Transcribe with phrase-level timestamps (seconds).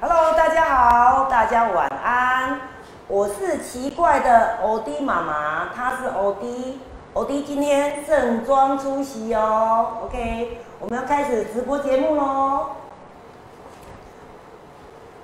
[0.00, 2.60] Hello，大家好，大家晚安。
[3.08, 6.80] 我是奇怪的欧弟妈妈，她是欧弟，
[7.14, 9.94] 欧弟今天盛装出席哦。
[10.04, 12.66] OK，我们要开始直播节目喽。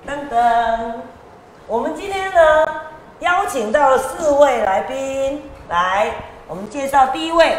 [0.04, 0.94] 噔噔，
[1.68, 2.66] 我们今天呢
[3.20, 6.10] 邀请到了四位来宾，来，
[6.48, 7.56] 我们介绍第一位，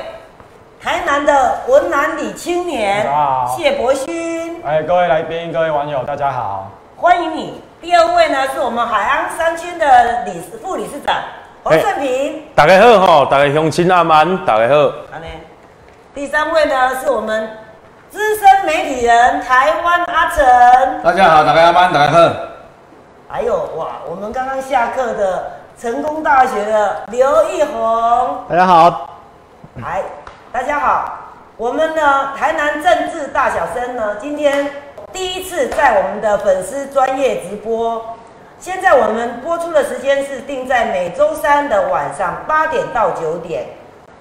[0.82, 3.08] 台南的文南里青年
[3.56, 4.62] 谢博勋。
[4.66, 6.70] 哎，各位来宾、各位网友，大家好。
[7.06, 7.62] 欢迎你。
[7.80, 11.16] 第二位呢是我们海安商圈的理事副理事长
[11.64, 12.42] 黄胜平。
[12.56, 14.92] 大家好吼，大家乡亲阿曼，大家好。
[16.16, 17.48] 第三位呢是我们
[18.10, 20.44] 资深媒体人台湾阿成。
[21.04, 22.30] 大家好，大家阿蛮，大家好。
[23.30, 28.40] 还有哇，我们刚刚下课的成功大学的刘义宏。
[28.50, 29.22] 大家好。
[29.76, 30.02] 来，
[30.52, 31.20] 大家好。
[31.56, 34.68] 我们呢，台南政治大小生呢，今天
[35.16, 38.18] 第一次在我们的粉丝专业直播。
[38.60, 43.64] 现在我们播出的时间是定在每周三的晚上八点到九点。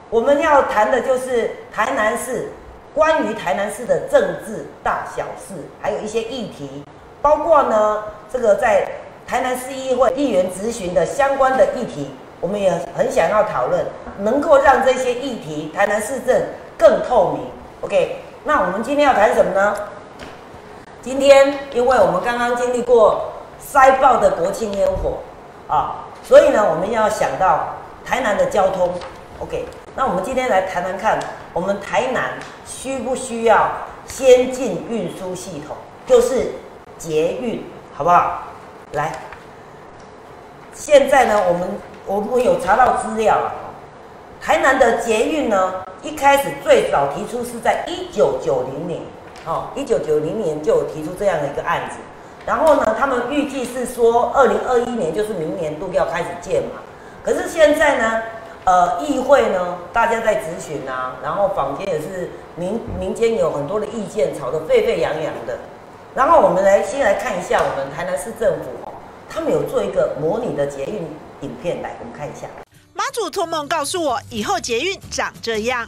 [0.08, 2.52] 我们要谈的就是台南市
[2.94, 6.84] 关于台南市的政治大小事，还有一些议题，
[7.20, 8.86] 包括呢这个在
[9.26, 13.84] 台南市议会议员咨询的相关的议题，我们也很想要讨论，
[14.20, 16.40] 能够让这些议题台南市政
[16.78, 17.50] 更透明。
[17.80, 19.76] OK，那我们今天要谈什么呢？
[21.04, 25.18] 今天因为我们刚刚经历过塞爆的国庆烟火
[25.68, 27.74] 啊，所以呢，我们要想到
[28.06, 28.90] 台南的交通。
[29.38, 31.20] OK，那我们今天来谈谈看，
[31.52, 33.68] 我们台南需不需要
[34.06, 36.52] 先进运输系统，就是
[36.96, 38.44] 捷运，好不好？
[38.92, 39.12] 来，
[40.72, 41.68] 现在呢，我们
[42.06, 43.52] 我们有查到资料啊，
[44.40, 49.02] 台南的捷运呢，一开始最早提出是在一九九零年，
[49.46, 51.96] 哦，一九九零年就有提出这样的一个案子，
[52.46, 56.80] 然后呢，他们预计是说二零二一年就是明年度要开始建嘛，
[57.22, 58.22] 可是现在呢，
[58.64, 65.58] 呃，议会呢，大家在咨询啊，然后坊间也是民民间有很多的意见，吵得沸沸扬扬的，
[66.14, 68.94] 然后我们来先来看一下我们台南市政府哦，
[69.28, 71.06] 他们有做一个模拟的捷运
[71.42, 72.46] 影片，来我们看一下。
[72.94, 75.86] 妈祖托梦告诉我，以后捷运长这样。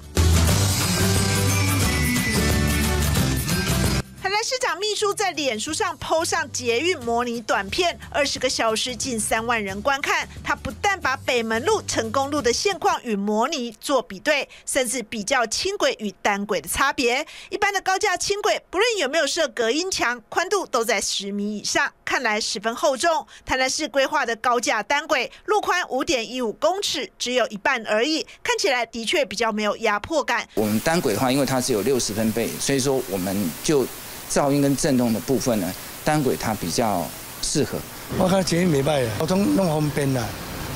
[4.26, 10.28] 台南市长秘书在脸书上 PO 上捷运模拟短片，二十个小时近三万人观看。
[10.42, 17.24] 他不但把北门路、成功路的现况与模拟做比对，甚至比较轻轨与单轨的差别。
[17.50, 23.24] 一般的高架轻轨，不论有没有设隔音墙，宽度都在十米以上，看来十分厚重。
[23.44, 30.48] 台南市规划的高架单轨，路宽五点一五公尺，只有一半而已，看起来的确比较没有压迫感。
[30.54, 33.86] 我们单轨的话，因为它是有六十分贝，所以说我们就
[34.30, 35.72] 噪音跟震动的部分呢，
[36.04, 37.06] 单轨它比较
[37.42, 37.78] 适合。
[38.18, 40.24] 我看捷运袂歹啊，交通弄方便啦，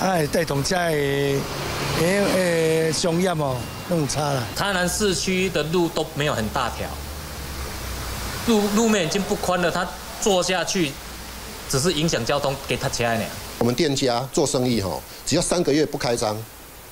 [0.00, 1.40] 啊会带动遮的诶
[2.00, 3.56] 诶商业哦，
[3.88, 4.42] 弄有差啦。
[4.56, 6.88] 台南市区的路都没有很大条，
[8.46, 9.86] 路路面已经不宽了，它
[10.20, 10.90] 坐下去
[11.68, 13.24] 只是影响交通，给他起来呢。
[13.58, 16.36] 我们店家做生意哈，只要三个月不开张，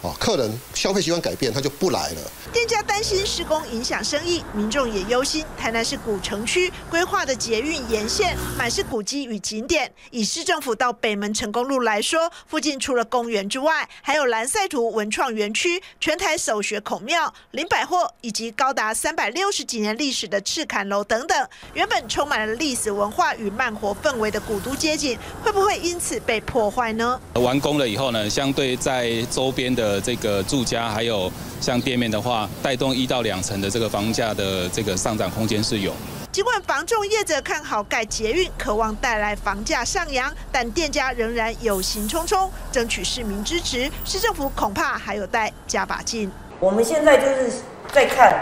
[0.03, 2.31] 哦，客人消费习惯改变，他就不来了。
[2.53, 5.45] 店家担心施工影响生意，民众也忧心。
[5.59, 9.93] 台南市古城区规划的捷运沿线满是古迹与景点。
[10.11, 21.49] 以市政府到北门成功路来说，附近除了公园之外，还有蓝赛图文创园区、全台首学孔庙、林百货，以及高达三百六十几年历史的赤坎楼等等。
[21.75, 27.21] 原本充满了历史文化与慢活氛围的古都街景，会不会因此被破坏呢？
[27.35, 35.93] 完工了以后呢，相对在周边的这个住家还有像店面的话，带动一到两成的这个房价的这个上涨空间是有。
[36.31, 43.91] 尽管房仲业者看好盖捷运，渴望带来房价上扬，但店家仍然有心忡忡，争取市民支持。
[44.05, 46.31] 市政府恐怕还有待加把劲。
[46.61, 47.51] 我们现在就是
[47.93, 48.33] 在看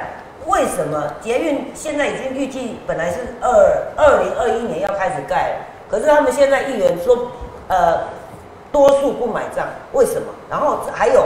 [0.47, 3.49] 为什么捷运现在已经预计本来是二
[3.97, 5.57] 二零二一年要开始盖，
[5.89, 7.31] 可是他们现在议员说，
[7.69, 8.01] 呃，
[8.77, 10.29] 多数不买账，为什么？
[10.51, 11.25] 然后还有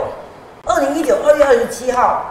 [0.65, 2.23] 二零一九二月二十七号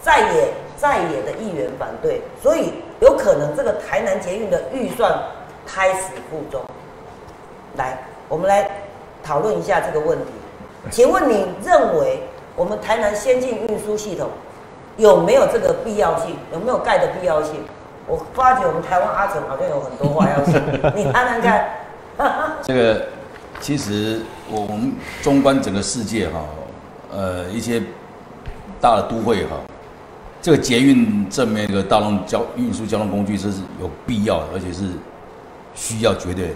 [0.00, 0.48] 在野
[0.78, 5.12] 在野的议员反对，所以有可能这个台南捷运的预算
[5.66, 6.62] 开始负重。
[7.76, 7.98] 来，
[8.30, 8.66] 我们来
[9.22, 10.32] 讨论一下这个问题。
[10.90, 12.22] 请问你认为
[12.54, 14.30] 我们台南先进运输系统
[14.96, 16.34] 有没有这个必要性？
[16.50, 17.62] 有没有盖的必要性？
[18.06, 20.58] 我发觉我们台湾阿成好像有很多话要说，
[20.96, 21.68] 你谈谈看。
[22.62, 23.06] 这个
[23.60, 24.20] 其实
[24.50, 24.92] 我我们
[25.22, 26.44] 纵观整个世界哈，
[27.12, 27.82] 呃，一些
[28.80, 29.56] 大的都会哈，
[30.40, 34.84] 这个捷运这么一个大众交运输交通工具，这是有必要的，而且是
[35.74, 36.54] 需要绝对的。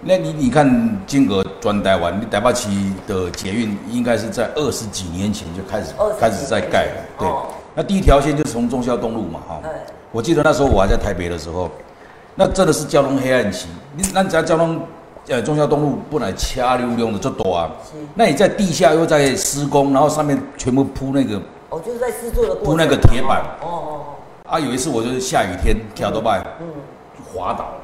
[0.00, 2.68] 那你你看金额专台湾，你台北市
[3.06, 7.28] 的捷运应该是在二十几年前就开始开始在盖了，对。
[7.28, 9.70] 哦那第一条线就是从忠孝东路嘛，哈、哎
[10.10, 11.70] 我记得那时候我还在台北的时候，
[12.34, 13.66] 那真的是交通黑暗期。
[13.96, 14.78] 你那只要交通，
[15.28, 17.70] 呃，中孝东路本来掐溜溜的就多啊，
[18.14, 21.40] 那你在地下又在施工，然后上面全部铺那个
[21.70, 22.64] 哦，就是在施作的过程。
[22.64, 24.04] 铺那个铁板，哦哦
[24.48, 26.66] 啊，有一次我就是下雨天跳到外，嗯
[27.32, 27.74] 滑倒了。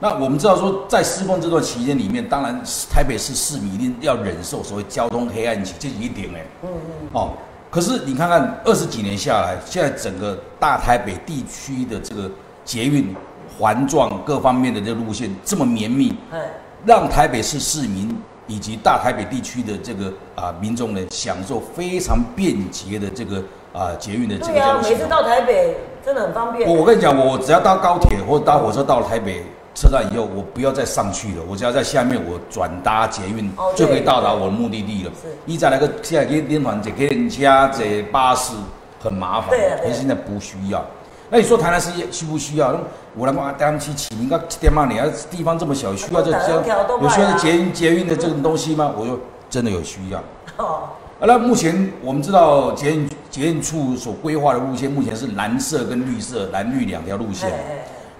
[0.00, 2.58] 那我们知道说，在施工这段期间里面，当然
[2.90, 6.46] 台北市市民一定要忍受所谓交通黑暗期，这是一定哎。
[6.62, 7.08] 嗯嗯。
[7.12, 7.32] 哦，
[7.68, 12.30] 可是你看看二十几年下来，现在整个大台北地区的这个
[12.64, 13.14] 捷运
[13.58, 16.38] 环状各方面的这个路线这么绵密，哎
[16.84, 18.16] 让台北市市民
[18.46, 23.42] 以及大台北地区的这个啊民众呢，享受非常便捷的这个
[23.72, 24.90] 啊捷运的这个对啊，交通。
[24.90, 26.68] 每次到台北真的很方便。
[26.68, 29.44] 我我跟你讲，我只要搭高铁或搭火车到了台北
[29.74, 35.10] 车站以后，我不要再上去了，我只要在下面我转搭捷运哦就可以到达我的目的地了。
[35.22, 38.54] 是你再来个现在给连团坐给人家这巴士
[39.00, 39.50] 很麻烦，
[39.82, 40.84] 可是现在不需要。
[41.30, 42.74] 那你说台南市需不需要？
[43.14, 48.92] 我来讲，台南市起名个七点半，你啊地方这么小，需要这这有需要卖啊捷运捷运的这种东西吗？
[48.96, 49.18] 我说
[49.50, 50.18] 真的有需要。
[50.56, 50.88] 哦，
[51.20, 57.52] 啊，那目前我们知道捷运捷运处所规划的路线，目前是蓝色跟绿色，蓝绿两条路线。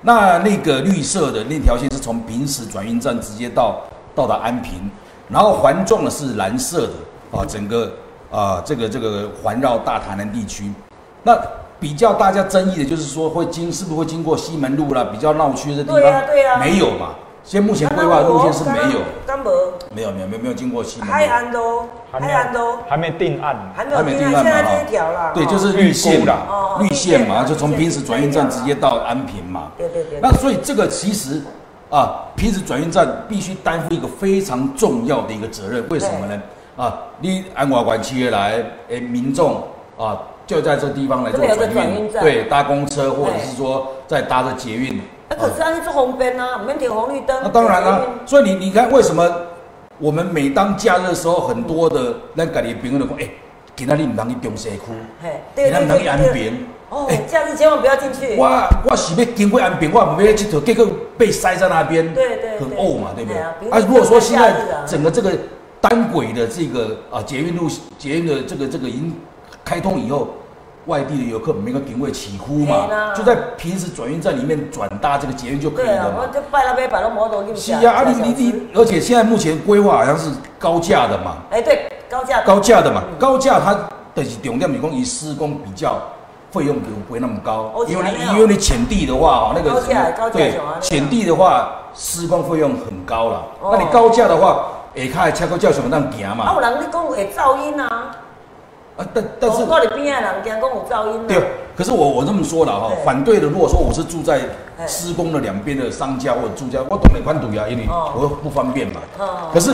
[0.03, 3.81] 那那个绿色的那条线是从平石转运站直接到
[4.15, 4.91] 到达安平，
[5.29, 7.93] 然后环状的是蓝色的啊，整个
[8.31, 10.71] 啊这个这个环绕大台南地区。
[11.23, 11.37] 那
[11.81, 17.11] 比较大家争议的就是说会经是不是会经过西门路啦，比较闹区的地方，对啊对啊没有嘛？
[17.45, 19.01] 现在目前规划的路线是没有，
[19.95, 21.13] 没有没有没有没有经过西门路。
[21.15, 25.33] 海岸都还没海岸都还没定案，还没有定案，现在这一条啦。
[25.35, 29.73] 对，哦就是绿线嘛哦，绿线嘛，就从平时转运站直接到安平嘛。
[29.79, 30.19] 对对对。
[30.21, 31.41] 那所以这个其实
[31.89, 36.43] 啊，平时转运站必须担负一个非常重要的一个责任，为什么呢？
[36.77, 39.63] 啊，你安华管企业来，诶，民众
[39.97, 40.19] 啊，
[40.49, 44.99] 就在这地方来做转运，站对，搭公车或者是说再搭着捷运。
[45.29, 47.39] 啊，可是安尼做方便啊，免停红绿灯。
[47.43, 49.31] 那当然啦、所以你你看为什么
[49.99, 53.29] 我们每当假日的时候，很多的那家己的朋友就讲，哎、
[53.77, 54.81] 今仔日唔通去中西区，
[55.23, 56.67] 嘿，今仔日唔通去安平。
[56.89, 58.35] 哦，假日千万不要进去。
[58.39, 58.49] 我
[58.89, 60.87] 我是要经过安平，我不要去头，结果
[61.19, 63.71] 被塞在那边，对对很怄嘛，对不对？
[63.71, 64.55] 啊如果说现在
[64.87, 65.33] 整个这个
[65.79, 67.69] 单轨的这个啊捷运路
[67.99, 69.15] 捷运的这个这个已经
[69.69, 70.29] 开通以后，
[70.87, 76.21] 外地的游客每个定位起呼嘛，就在平时转运站里面转搭这个捷运就可以了，嘛。
[76.23, 76.27] 我。
[76.29, 83.75] 就拜那边摆到摩托是啊，啊你你你，而且现在目前规划好像是高架的嘛，哎对，高架高架的嘛，高架它
[84.15, 86.01] 的重点是讲以施工比较
[86.51, 87.71] 费用不不会那么高。
[87.75, 89.83] 哦，因为你因为你浅地的话哦，那个
[90.33, 93.69] 对浅地的话施工费用很高了，哦。
[93.73, 94.65] 那你高架的话，
[94.95, 98.11] 下骹的车高叫什么让行啊，有，人咧讲会噪音啊，
[98.99, 101.25] 啊但但是我你边的人惊讲有噪音啊。
[101.29, 101.43] 对，
[101.77, 104.41] 可是我我这么说了哈，反对的如果说我是住在
[104.79, 108.13] 哎施工的两边的商家或者住家，我懂得关堵呀，因为哦。
[108.15, 109.01] 我不方便嘛。
[109.19, 109.73] 哦，可是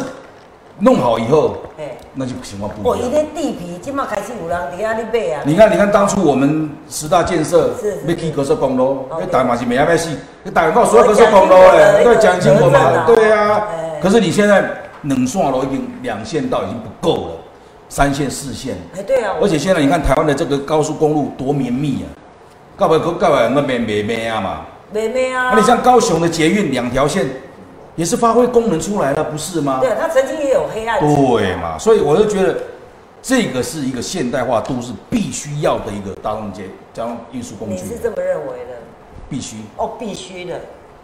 [0.79, 3.09] 弄好以后嘿，那就情况不哦，一样。
[3.09, 5.43] 伊咧地皮即马开始有人伫遐咧买啊。
[5.47, 10.11] 你看，你看当初我们十大建设是是要起高速公路，哦那台嘛是没安排死，
[10.43, 13.69] 那台湾所有高速公路嘞，对，讲清楚嘛，对啊。
[13.71, 14.01] 哎。
[14.03, 14.69] 可是你现在
[15.03, 17.31] 冷线路已经两线道已经不够了，
[17.95, 22.11] 三线、四线，哎，对啊，而且现在你看台湾的这个高速公路多绵密啊，
[22.75, 24.67] 告白告白那边没没啊嘛。
[24.91, 25.53] 妹妹啊。
[25.53, 27.25] 那你像高雄的捷运两条线，
[27.95, 29.79] 也是发挥功能出来了，不是吗？
[29.81, 31.15] 对，它曾经也有黑暗期。
[31.15, 32.59] 对嘛，所以我就觉得
[33.23, 38.75] 这个是一个现代化都市必须要的一个大众接交通运输工具你是，这么认为的？
[39.31, 39.59] 必须。
[39.77, 40.61] 哦，必须的。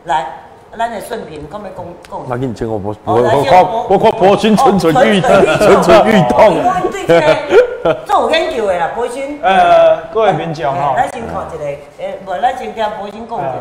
[0.07, 2.21] 来，咱的顺平，讲要讲讲。
[2.29, 6.39] 那你请我我哦我我来先我我看博君蠢蠢欲蠢蠢欲动。
[6.63, 9.41] 我对这个做有研究的啦，培训。
[9.43, 11.65] 呃，各位民众哈，咱先看一个，
[11.99, 13.53] 诶，无咱先听培训讲一下。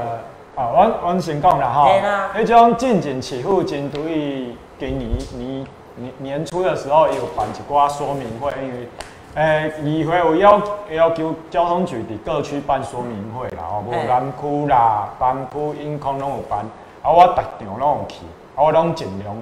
[0.55, 1.89] 呃，啊，阮阮先讲啦吼
[2.35, 8.87] 迄种进境起付针对于今年年年年初的时候，也有办一寡说明会，因为
[9.35, 10.61] 诶，议会有要
[10.91, 16.65] 要求交通局伫各区办说明会啦，吼，无嘿南区啦、东区、永康拢有办，
[17.01, 18.17] 啊，我逐场拢有去，
[18.55, 19.33] 啊，我拢尽量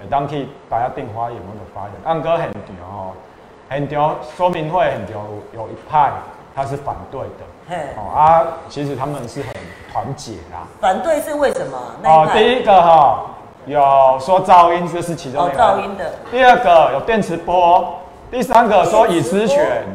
[0.00, 1.92] 会当去大家订发言，我就发言。
[2.04, 3.12] 按个现场吼，
[3.70, 5.22] 现场说明会现场
[5.54, 6.12] 有有一派
[6.54, 7.28] 他是反对的。
[7.68, 9.52] 嘿，哦啊，其实他们是很
[9.92, 10.66] 团结啦。
[10.80, 11.78] 反对是为什么？
[12.02, 13.26] 那哦第一个哈、
[13.66, 13.80] 有
[14.20, 15.62] 说噪音，这是其中哦一个。
[15.62, 16.12] 噪音的。
[16.30, 17.94] 第二个有电磁波，
[18.30, 19.86] 第三个说隐私权，哦，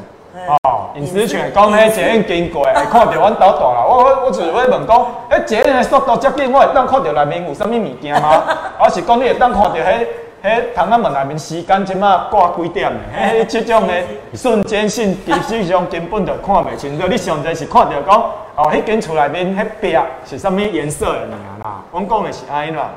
[0.95, 3.87] 隐私权，讲迄捷运经过，会看到阮兜大楼。
[3.87, 8.43] 我我我就是要问讲，迄捷运的速度接近，我会当看到内面有啥物物件吗？
[8.79, 10.07] 我是讲你会当看到迄
[10.43, 13.43] 迄窗仔门内面时间即马挂几点的？
[13.43, 13.93] 迄即种的
[14.33, 17.07] 瞬间性，其实上根本就看袂清楚。
[17.07, 18.21] 你上侪是看到讲，
[18.55, 21.81] 哦，迄间厝内面迄壁是啥物颜色的尔啦？
[21.91, 22.89] 阮讲的是安尼啦。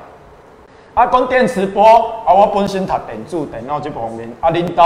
[0.93, 1.85] 啊，讲电磁波，
[2.27, 4.83] 啊，我本身读电子电脑即方面，啊，恁兜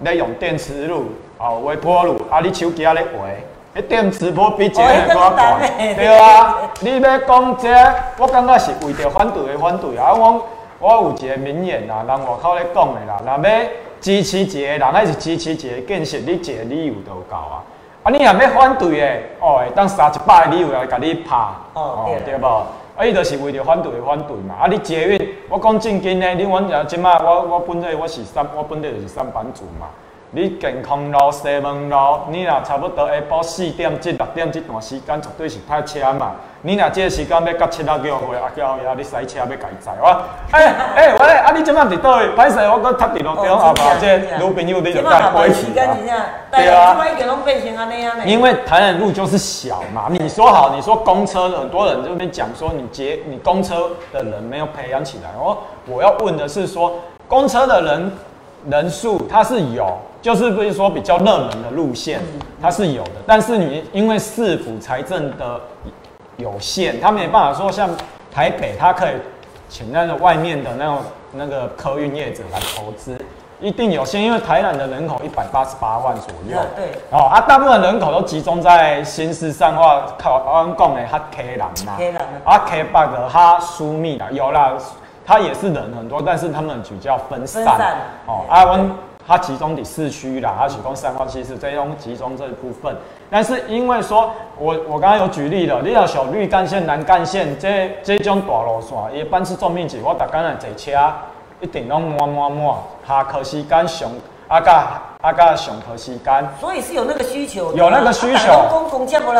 [0.00, 1.06] 咧用电磁炉，
[1.38, 3.26] 啊，微波炉，啊，你手机啊咧画，
[3.80, 6.70] 迄电磁波比这个还大，对啊。
[6.80, 7.68] 你要讲这，
[8.18, 10.12] 我感觉是为着反对的反对啊。
[10.14, 10.46] 我
[10.78, 13.60] 我有一个名言啦，人外口咧讲的啦，若要
[14.00, 17.62] 支持一个人，还是支持一个建设，你一个理由就够啊。
[18.02, 19.06] 啊，你若要反对的，
[19.40, 21.36] 哦，会当三一百个理由来甲你拍，
[21.74, 22.46] 哦，对无？
[22.94, 24.54] 啊，伊就是为着反对的反对嘛。
[24.60, 29.86] 啊，你捷运，我讲正经的，你阮遮即马，我我本来我是三，我本来就是三班主嘛。
[30.34, 31.96] 你健康路、西门路，
[32.30, 36.32] 你若差不多下晡四点至六点这段时间，绝对是太车嘛。
[36.62, 40.06] 你若这个时间要到七六九岁，啊叫呀，你塞车要家载我。
[40.52, 42.30] 哎哎，喂，啊你即马伫倒位？
[42.34, 46.26] 歹势，我搁踏伫路中后排这女朋友你就带过去啊。
[46.50, 46.96] 对啊。
[48.24, 50.06] 因为台南路就是小嘛。
[50.08, 55.28] 你说好，你说公车很多人这边讲说你捷你公车的人没有培养起来。
[55.38, 56.94] 哦我要问的是说，
[57.28, 58.12] 公车的人
[58.70, 59.94] 人数它是有。
[60.22, 62.20] 就是不是说比较热门的路线，
[62.62, 65.60] 它是有的，但是你因为市府财政的
[66.36, 67.90] 有限，他没办法说像
[68.32, 69.14] 台北，他可以
[69.68, 70.98] 请那个外面的那种
[71.32, 73.18] 那个客运业者来投资，
[73.60, 84.72] 一定有限，因为台南的人口一百八十八万左右，对，哦啊，大部分人口都集中在新市上话靠安讲的哈 K 南呐，啊 K 八的哈疏密啦，有啦，
[85.26, 88.88] 他也是人很多，但是他们比较分散，哦啊温。
[89.26, 92.94] 它集中在市区啦，它提供三号西是这种集中这一部分。
[93.30, 100.90] 但是因为说，我我刚刚有举例了，你要小绿干线、南干线这这种大路线，一般是重面积，我大概来坐车
[101.60, 102.74] 一定拢满满满，
[103.06, 104.10] 下课时间上
[104.48, 106.48] 啊加啊加上课时间。
[106.60, 108.50] 所以是有那个需求，有那个需求。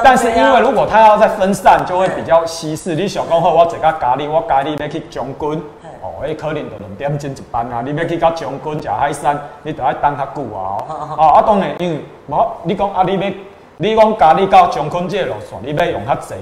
[0.02, 2.94] 但是因为如果它要再分散，就会比较稀释。
[2.94, 5.62] 你想讲好，我坐个咖喱，我咖喱要去将军。
[6.02, 7.80] 哦，迄可能就两点钟一班啊！
[7.80, 10.82] 你要去到将军、食海产，你就要等较久啊！
[11.16, 13.30] 哦，啊，当然，因为无你讲啊，你要
[13.78, 16.34] 你讲家你到将军这路线，你要用较济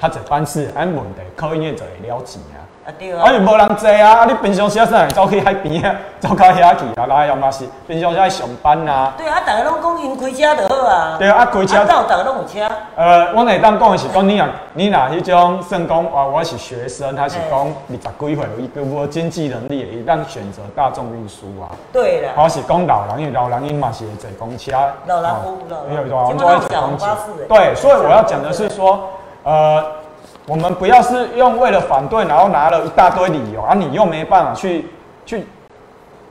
[0.00, 2.61] 较济班次，安问题，可以就会了钱啊！
[2.84, 4.24] 啊对啊，啊又无人坐啊！
[4.26, 9.12] 你平常时啊，啥走去海边啊， 走到遐去啊，来又嘛是平常时爱上班啊。
[9.16, 11.14] 对啊，大家拢讲因开车就好啊。
[11.16, 11.78] 对啊，啊开车。
[11.78, 12.68] 啊，到大家拢有车。
[12.96, 21.70] 呃，我会当讲的是讲，你若你若迄种算讲啊，我是学生，他是讲二十几岁，伊个无经济能力，伊当选择大众运输啊。
[21.92, 22.30] 对啦。
[22.36, 24.72] 我是讲老人，因为老人因嘛是坐公车。
[25.06, 25.96] 老人夫老人。
[25.96, 27.06] 有多少坐公车？
[27.48, 29.08] 对，所以我要讲的是说，
[29.44, 30.01] 呃。
[30.46, 34.86] 我们不要是用为了反对，然后拿了一大堆理由，而你又没办法去
[35.24, 35.46] 去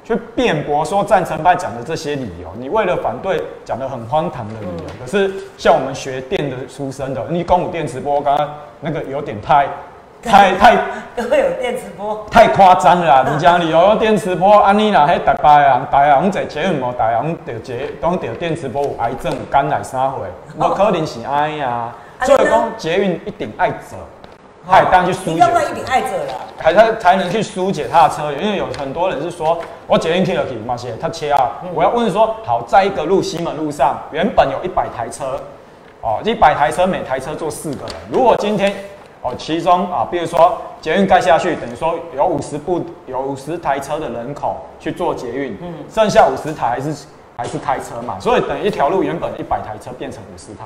[0.03, 4.89] 去辩驳说赞成派讲的这些理由，你为了反对讲的很荒唐的理由。
[4.99, 8.49] 可是像我们学电的出身的，你公武电磁波，刚刚
[8.81, 9.65] 那个有点太
[10.21, 10.75] 太太
[11.15, 13.25] 都会有电磁波，太夸张了。
[13.31, 20.25] 你讲理由电磁波，安妮娜喺台北人，台人在捷运无，台人得捷当得电磁波有癌症、有肝癌啥货，
[20.59, 21.93] 我可能是安呀。
[22.25, 23.97] 所以讲捷运一定爱者，
[24.67, 28.43] 还当去疏解，要不然一定爱者啦，才才才能去疏解他的车源。
[28.43, 31.51] 因为有很多人是说，我捷运去了去嘛些，他切啊。
[31.73, 35.41] 我要问说，好，在一个路西门路上，原本有一百台车，
[36.01, 37.95] 哦，一百台车，每台车坐四个人。
[38.11, 38.71] 如果今天
[39.23, 50.65] 哦，其中啊，比如说捷运盖下去，等于说有五十部有五十台车的人口去做捷运，嗯，剩下五十台还是还是开车嘛，所以等一条路原本一百台车变成五十台。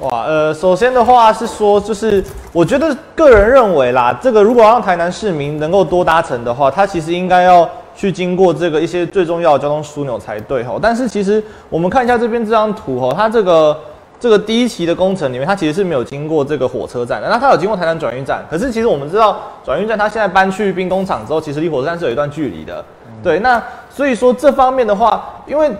[0.00, 2.22] 哇，呃，首先的话是说，就是
[2.52, 10.80] 我觉得个人认为啦，这个如果让台南市民能够多搭乘的话，它其实应该要去经过这个一些最重要的交通枢纽才对吼。
[10.82, 13.78] 但是其实我们看一下这边这张图吼，它这个
[14.18, 18.42] 这个第一期的工程里面，它其实是没有经过这个火车站的，那它有经过台南转运站。
[18.50, 22.84] 可是其实我们知道，转运站它现在搬去兵工厂之后，其实离火车站是有一段距离的。
[23.22, 25.70] 对，那所以说这方面的话，因为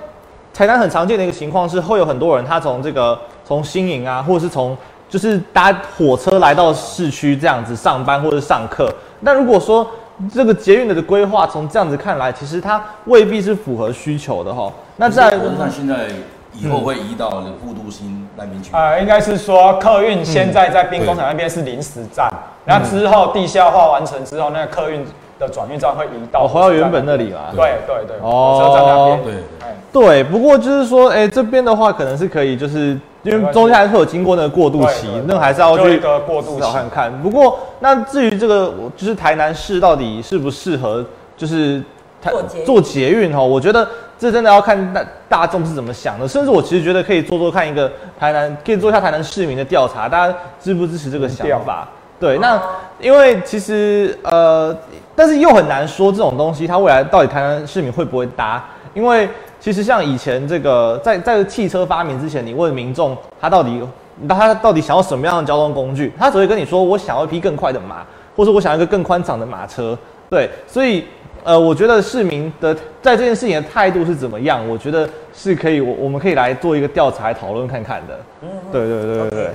[0.55, 3.19] 台南很常见的一个情况是，会有很多人他从这个。
[3.45, 4.77] 从新营啊，或者是从
[5.09, 8.93] 就是搭火车来到市区这样子上班或者上课。
[9.21, 9.87] 那如果说
[10.33, 14.73] 这个捷运的规划从这样子看来，其实它未必是符合需求的哈。
[14.97, 16.07] 那在火车站现在
[16.53, 17.31] 以后会移到
[17.63, 18.99] 富都新那边去啊？
[18.99, 22.31] 应该是说客运现在在兵工厂那边是临时站，
[22.65, 25.05] 那之后地下化完成之后，那个客运
[25.39, 29.25] 的转运站会移到哦回到原本那里啦对对对，哦火车站那边。
[29.25, 37.23] 对哎对，不过就是说，哎、这边的话可能是可以，就是因为中间还是会有经过那个过渡期那个还是要去就一个过渡期思考看看。
[37.23, 41.05] 不过，那至于这个，就是台南市到底适不适合，
[41.37, 41.83] 就是
[42.23, 43.89] 台做捷运做捷运哈，我觉得
[44.19, 46.29] 这真的要看大大众是怎么想的。
[46.29, 47.91] 甚至我其实觉得可以做做看一个
[48.21, 51.89] 台南，可以做一下台南市民的调查，大家支不支持这个想法？
[52.21, 52.61] 对，那
[53.01, 54.75] 因为其实呃，
[55.17, 58.65] 但是又很难说这种东西，它未来到底台南市民会不会搭？
[58.95, 59.29] 因为
[59.65, 63.81] 其实像以前这个在在汽车发明之前，你问民众他到底
[64.29, 68.05] 他到底想要什么样的交通工具，他只会跟你说我想要一匹更快的马，
[68.37, 69.99] 或者我想要一个更宽敞的马车。
[70.29, 71.07] 对，所以
[71.45, 78.21] 呃，我觉得市民的在这件事情的态度是怎么样，我觉得是可以我我们可以来做一个调查来讨论看看的。
[78.43, 79.51] 嗯对对对对对。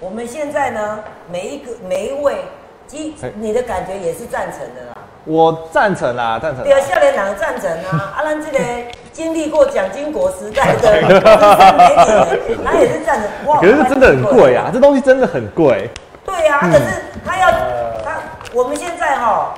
[0.00, 0.98] 我们现在呢，
[1.32, 2.36] 每一个每一位，
[3.36, 4.96] 你的感觉也是赞成的啦。
[5.24, 6.64] 我赞成啦，赞成啦。
[6.64, 8.14] 对啊，笑脸党赞成啊！
[8.16, 8.58] 啊，咱这个
[9.12, 11.02] 经历过蒋经国时代的
[12.64, 13.28] 他也是赞成。
[13.46, 15.90] 哇可是真的很贵啊，这东西真的很贵。
[16.24, 16.84] 对呀、啊，可是
[17.26, 17.50] 他要
[18.02, 18.16] 他，
[18.54, 19.52] 我们现在哈、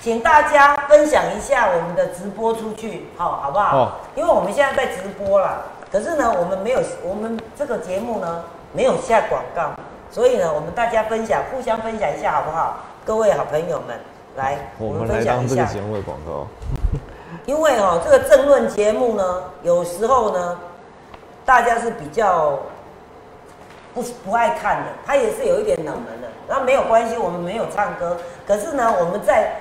[0.00, 3.76] 请大家分享一下我们的直播出去，好好不好？
[3.76, 9.72] 哦因为我们现在在直播啦，可是呢，我们没有，我们这个节目呢没有下广告，
[10.10, 12.78] 所以呢，我们大家分享，互相分享一下好不好？
[13.04, 13.96] 各位好朋友们，
[14.36, 15.54] 来，我们来分享一下。
[15.56, 16.46] 当这个节目的广告。
[17.46, 20.58] 因为哦，这个政论节目呢，有时候呢，
[21.44, 22.58] 大家是比较
[23.94, 26.28] 不不爱看的，它也是有一点冷门的。
[26.48, 29.52] 那没有关系，我们没有唱歌，可是呢，我们在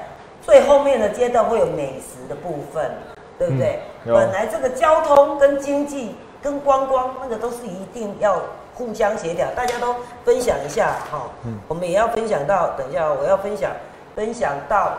[0.42, 2.92] 最后面的阶段会有美食的部分，
[3.38, 3.80] 对不对？
[4.06, 8.42] 嗯本来这个交通跟经济跟观光那个都是一定要
[8.80, 9.94] 互相协调，大家都
[10.24, 11.60] 分享一下哈、嗯。
[11.68, 13.70] 我们也要分享到，等一下我要分享
[14.16, 14.94] 分享到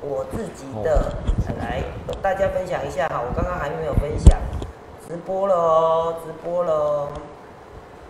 [0.00, 1.12] 我自己的，
[1.60, 1.82] 来
[2.22, 4.38] 大家分享一下哈，我刚刚还没有分享，
[5.06, 7.08] 直播了哦，直播了哦，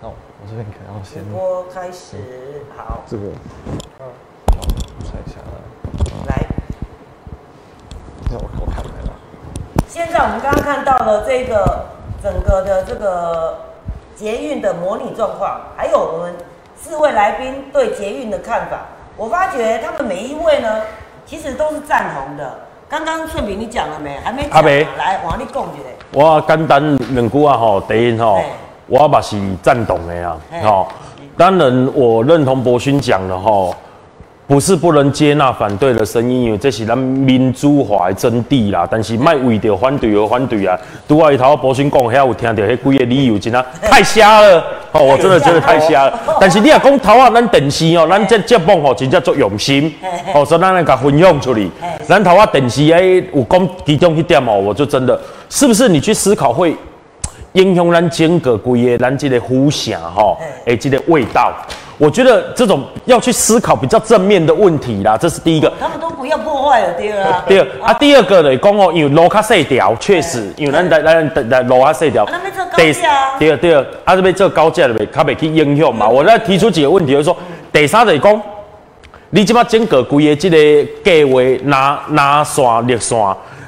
[0.01, 2.17] 那我我这边可能要直播开始，
[2.77, 3.25] 好，这个，
[3.99, 4.07] 嗯，
[4.55, 4.63] 好，
[5.03, 5.59] 一下啊，
[6.29, 6.47] 来，
[8.31, 9.13] 那我我看来了。
[9.89, 11.87] 现在我们刚刚看到了这个
[12.23, 13.72] 整个的这个
[14.17, 16.35] 捷运的模拟状况，还有我们
[16.77, 18.79] 四位来宾对捷运的看法。
[19.17, 20.83] 我发觉他们每一位呢，
[21.27, 22.59] 其实都是赞同的。
[22.89, 24.19] 刚刚顺平你讲了没？
[24.23, 25.83] 还没讲啊阿没来，我跟你讲一下。
[26.13, 28.45] 我简单两句啊吼，第一吼嘿，
[28.87, 30.89] 我嘛是赞同的啊嘿，吼。
[31.37, 33.75] 当然，我认同博勋讲的吼，
[34.45, 38.87] 不是不能接纳反对的声音，因为这是咱民主化的真谛啦。
[38.91, 40.79] 但是卖为着反对而反对啊！
[41.09, 44.63] 拄我一头博勋讲，遐有听到迄几个理由，真啊太瞎了。
[44.91, 46.21] 哦，我 真的觉得太瞎了。
[46.39, 49.95] 但是你若讲头啊，咱电视哦，咱这节目吼，真正足用心。
[50.35, 51.71] 哦，所以咱来甲分享出去。
[52.07, 56.77] 咱头啊电视诶，有讲其中一点哦，我就真的是不是你去思考会
[57.53, 61.55] 影响咱整个规个咱这个呼声吼，诶，这个味道。
[62.03, 65.73] 我觉得这种要去思考比较正面的问题啦，这是第一个。
[65.79, 67.43] 他们都不要破坏了，对啊。
[67.47, 72.77] 第二啊，第二个呢讲哦，因为路较细条，确实，因为咱咱咱咱咱路较细条啊那边做高
[73.39, 76.09] 第二第二，啊，这边做高架的袂较袂去影响嘛。
[76.09, 77.37] 我再提出几个问题，就是说，
[77.73, 78.43] 第三就是讲，
[79.31, 80.57] 你即马整个规个即个
[81.05, 83.17] 计划拿拿线列线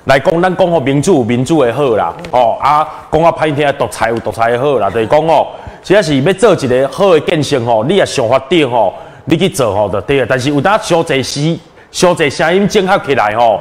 [0.04, 5.48] 来讲，咱讲吼民主有民主的好啦，哦啊，讲啊歹听独裁有独裁的好啦，就是讲吼，
[5.82, 8.92] 实在是要做一个好的建设吼，你也想法对吼，
[9.24, 10.26] 你去做吼就对了。
[10.28, 11.58] 但是有当伤济时，
[11.90, 13.60] 伤济声音整合起来吼，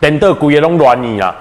[0.00, 1.34] 颠倒规个拢乱去啦。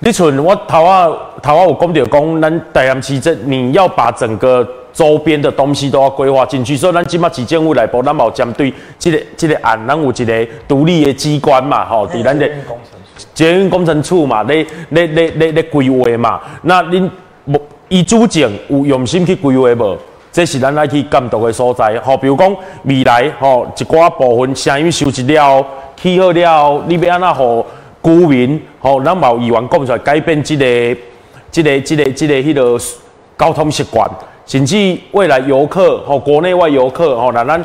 [0.00, 1.08] 你像我头啊
[1.40, 12.48] 头啊有讲着讲，咱台南市这你要把整个周边的东西都要规划进去，所以咱即马市政府内部，咱嘛有针对这个这个案，咱有一个独立的机关嘛，吼，伫咱的
[13.34, 16.40] 捷运工程处嘛，咧咧咧咧咧规划嘛。
[16.62, 17.08] 那恁
[17.46, 19.98] 无伊主政有用心去规划无？
[20.30, 21.98] 这是咱来去监督的所在。
[22.00, 22.54] 吼，比如讲
[22.84, 25.64] 未来吼一寡部分声音收集了，
[26.00, 27.64] 起好了，你要安怎互
[28.02, 30.64] 居民吼，咱嘛有议员讲出来改变即、个、
[31.50, 32.78] 即、个、即、个、即、个迄个
[33.38, 34.08] 交通习惯，
[34.46, 37.64] 甚至未来游客吼，国内外游客吼，那咱。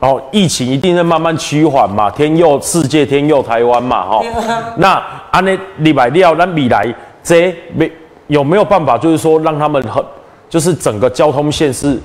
[0.00, 7.90] 哦，疫情一定在慢慢趋缓嘛，天佑世界，天佑台湾嘛， 吼、对啊那安尼礼拜六，咱未来这没
[8.26, 10.04] 有没有办法，就是说让他们很，
[10.50, 11.98] 就是整个交通线是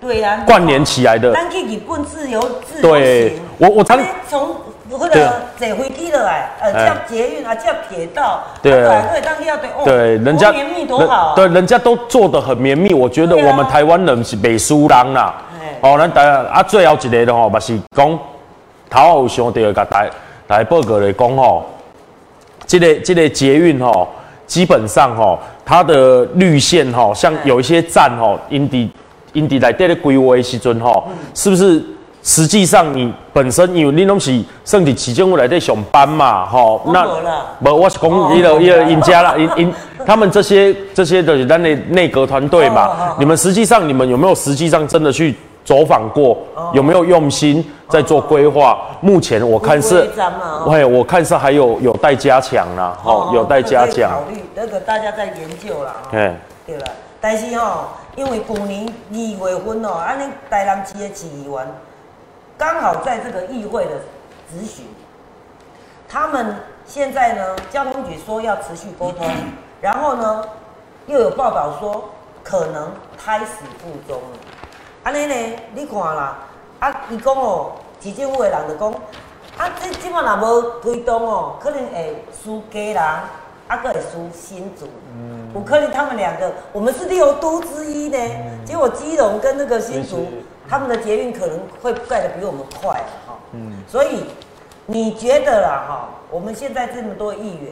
[0.00, 1.32] 对呀、关联起来的。
[1.32, 4.54] 咱去日本自由自由对，我我常你从
[4.98, 6.86] 或对者坐飞机落来，呃，哎。
[6.86, 8.86] 叫捷运啊，叫铁道，对。
[8.86, 15.34] 啊对，当地要对，哦，对，人家绵密多好啊，对，人家都做的很绵密，我觉得我们台湾人是美输人啦。
[15.80, 18.18] 哦，咱大家啊，最后一个的吼，嘛是讲
[18.90, 20.06] 头后有想到甲大
[20.46, 21.66] 大报告来讲吼，
[22.66, 24.08] 这个这个捷运吼，
[24.46, 28.90] 基本上吼，它的绿线吼，像有一些站吼，因地
[29.32, 31.82] 因地内底咧规划的时阵吼，是不是？
[32.22, 37.04] 实际上，你本身因为你拢是算伫市政府内底上班嘛，吼，那
[37.60, 39.74] 无我是讲伊个伊个因家啦，因因
[40.06, 46.38] 他们这些这些的咱的内阁团队嘛，你们实际上你们有没有实际上真的去走访过？
[46.72, 48.78] 有没有用心在做规划？
[49.00, 50.08] 目前我看是，
[50.66, 54.10] 喂，我看是还有有待加强啦，吼，有待加强。
[54.10, 56.84] 考虑那个大家在研究啦，哎，对了，
[57.20, 61.66] 但是吼，因为去年二月份哦，安尼台南市的市议员。
[62.62, 63.90] 刚好在这个议会的
[64.48, 64.86] 咨询，
[66.08, 66.54] 他们
[66.86, 69.26] 现在呢，交通局说要持续沟通，
[69.80, 70.44] 然后呢，
[71.08, 72.08] 又有报道说
[72.44, 74.38] 可能胎死腹中了。
[75.02, 75.34] 安尼呢，
[75.74, 76.38] 你看啦，
[76.78, 78.92] 啊，伊讲哦，市政府的人就讲，
[79.58, 83.24] 啊，这即摆若无推动哦，可能会输家啦，
[83.66, 84.86] 啊，个会输新竹。
[85.16, 85.50] 嗯。
[85.52, 88.18] 有可能他们两个，我们是六都之一呢，
[88.64, 90.28] 结果基隆跟那个新竹。
[90.72, 92.94] 他们的捷运可能会盖的比我们快
[93.26, 94.24] 哈，嗯，所以
[94.86, 96.08] 你觉得啦哈？
[96.30, 97.70] 我们现在这么多议员，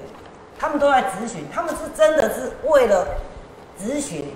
[0.58, 3.06] 他们都在咨询，他们是真的是为了
[3.82, 4.26] 咨询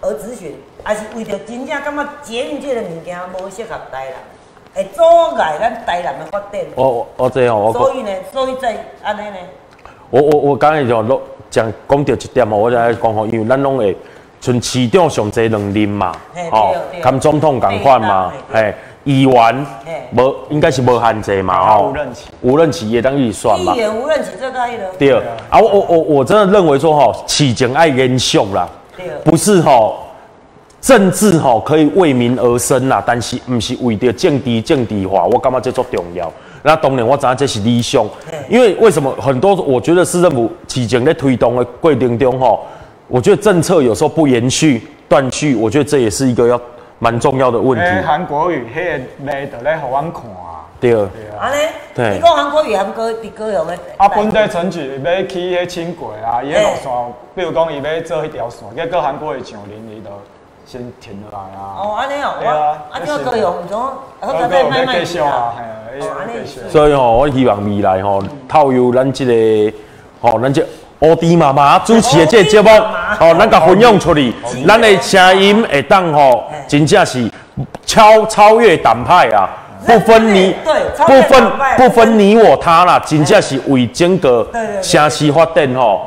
[0.00, 4.16] 而咨询，还是为了真正感觉捷运这个物件无适合台南，
[4.74, 5.02] 会阻
[5.36, 6.60] 碍咱台南的发展？
[6.74, 9.36] 我我这样我所以呢，所以在安尼呢，
[10.10, 10.88] 我我我刚才就
[11.48, 13.96] 讲讲到一点嘛，我就来讲吼，因为咱拢会。
[14.40, 16.12] 像市长上侪两任嘛，
[16.50, 18.74] 哦，跟总统共款嘛，嘿，
[19.04, 19.66] 议员
[20.16, 25.12] 无应该是无限制嘛，哦，无任期，无任期也当预算嘛，议员无任期这个意对，
[25.50, 28.66] 啊，我我我我真的认为说吼，市政爱严肃啦，
[29.22, 29.98] 不是吼，
[30.80, 36.32] 政治吼可以为民而生啦，但是唔是为着政治政治化，我感觉这足重要。
[36.62, 38.02] 那当然我知影这是理想，
[38.48, 42.64] 因为为什么很多我觉得市政府市政在推动的过程中吼。
[43.10, 46.58] 我觉得政策有时候不延续、断续，我觉得这也是一个要
[47.00, 48.06] 蛮重要的问题。
[48.06, 50.62] 韩国语，迄个卖得来互阮看啊。
[50.80, 50.94] 对。
[50.94, 51.56] 啊尼？
[51.92, 52.10] 对。
[52.14, 53.76] 你讲韩国语，韩国伫高雄的。
[53.96, 56.92] 啊，本地城区要起迄轻轨啊，伊迄路线，
[57.34, 60.10] 比如讲伊要做迄条线，结果韩国的上林伊就
[60.64, 61.82] 先停落来啊。
[61.82, 62.34] 哦，安尼哦。
[62.38, 62.78] 对啊。
[62.92, 63.80] 啊，叫高雄，种，
[64.20, 65.56] 好在在卖卖票啊。
[66.00, 66.46] 哦，安尼。
[66.70, 69.76] 所以吼，我希望未来吼，套用咱这个，
[70.20, 70.64] 吼，咱这。
[71.00, 72.68] 乌迪妈妈主持的这节目，
[73.18, 74.34] 哦，咱甲分享出去，
[74.66, 77.30] 咱的声音会当吼，真正是
[77.86, 79.48] 超超越党派啊，
[79.86, 80.54] 不分你，
[81.06, 84.46] 不分不分你我他啦，真正是为整个
[84.82, 86.02] 城市发展吼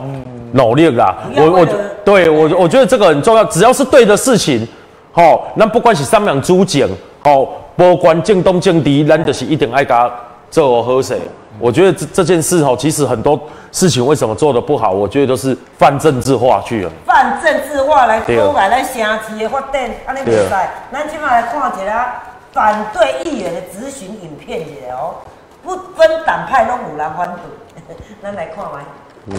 [0.52, 1.16] 努力啦。
[1.36, 1.68] 我我
[2.06, 4.68] 对我我觉得这个很重要，只要是对的事情，
[5.12, 6.88] 吼，咱不管是三两主政，
[7.24, 10.08] 吼，不管正东正西，咱就是一定爱甲
[10.52, 11.18] 做好势。
[11.60, 13.40] 我觉得这这件事吼，其实很多
[13.72, 16.92] 事情为什么做的不好，我觉得都是泛政治化去了。
[17.06, 20.50] 泛政治化来阻碍咱城市的发展，安尼袂使。
[20.92, 25.16] 咱今麦来看一下反对议员的咨询影片一下哦，
[25.64, 28.80] 不分党派拢有人反对， 咱来看卖。
[29.28, 29.36] 嗯。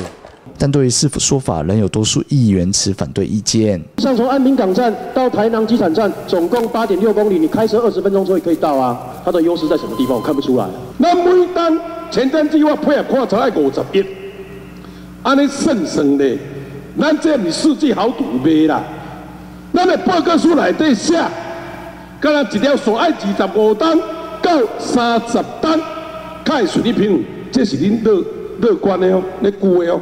[0.58, 3.82] 但对于是否说法，仍有多数议员持反对意见。
[3.98, 9.00] 像从安平港站到台南机场站，总共八点六公里，你开车二十分钟就可以到啊。
[9.24, 10.16] 它的优势在什么地方？
[10.16, 10.66] 我看不出来。
[10.98, 11.76] 那每单
[12.10, 14.04] 前瞻计划配合看才爱五十亿，
[15.22, 16.36] 安尼算算的，
[17.00, 18.84] 咱这唔世界好赌卖啦。
[19.72, 21.14] 咱的报告书内底写，
[22.20, 23.98] 敢若一条线爱二十五单
[24.42, 25.80] 到三十单，
[26.44, 28.22] 开水利平，这是恁乐
[28.60, 30.00] 乐观的哦，你估的哦。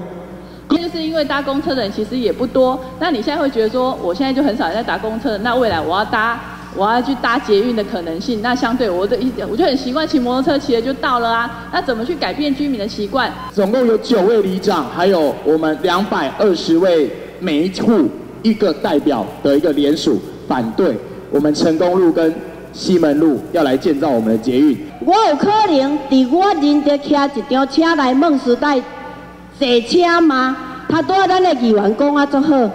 [0.69, 6.41] 就是因为搭公车的人其实也不多，那你现在会觉得说，我现在就很少在搭公车，那未来我要搭，
[6.75, 11.69] 我要去搭捷运的可能性，那相对我的一，我就很习惯骑摩托车，骑了就到了啊。
[11.73, 13.31] 那怎么去改变居民的习惯？
[13.53, 18.09] 总共有九位里长，还有我们两百二十位每一户
[18.43, 20.97] 一个代表的一个联署反对
[21.31, 22.35] 我们成功路跟
[22.73, 24.91] 西门路要来建造我们的捷运。
[25.05, 28.81] 我有可能伫我认得骑一张车来梦时代。
[29.59, 30.57] 坐车吗？
[30.89, 32.71] 他对咱的议员讲啊，足好。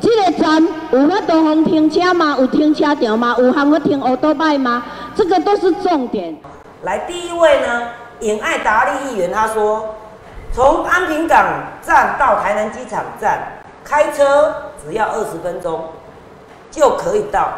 [0.00, 2.36] 这个站有法多方停车吗？
[2.38, 3.36] 有停车场吗？
[3.38, 4.82] 有行要停奥多拜吗？
[5.14, 6.34] 这个都是重点。
[6.82, 7.82] 来，第一位呢，
[8.20, 9.94] 尹爱达利议员他说，
[10.52, 11.46] 从安平港
[11.80, 15.84] 站到台南机场站，开车只要二十分钟
[16.70, 17.48] 就可以到。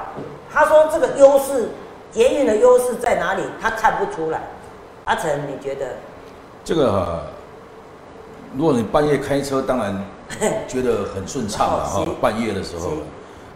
[0.52, 1.70] 他说这个优势，
[2.14, 3.42] 捷运的优势在哪里？
[3.60, 4.40] 他看不出来。
[5.04, 5.96] 阿成，你觉得？
[6.64, 7.22] 这个。
[8.56, 10.04] 如果你半夜开车，当然
[10.68, 12.06] 觉得很顺畅了哈。
[12.20, 12.90] 半夜的时候，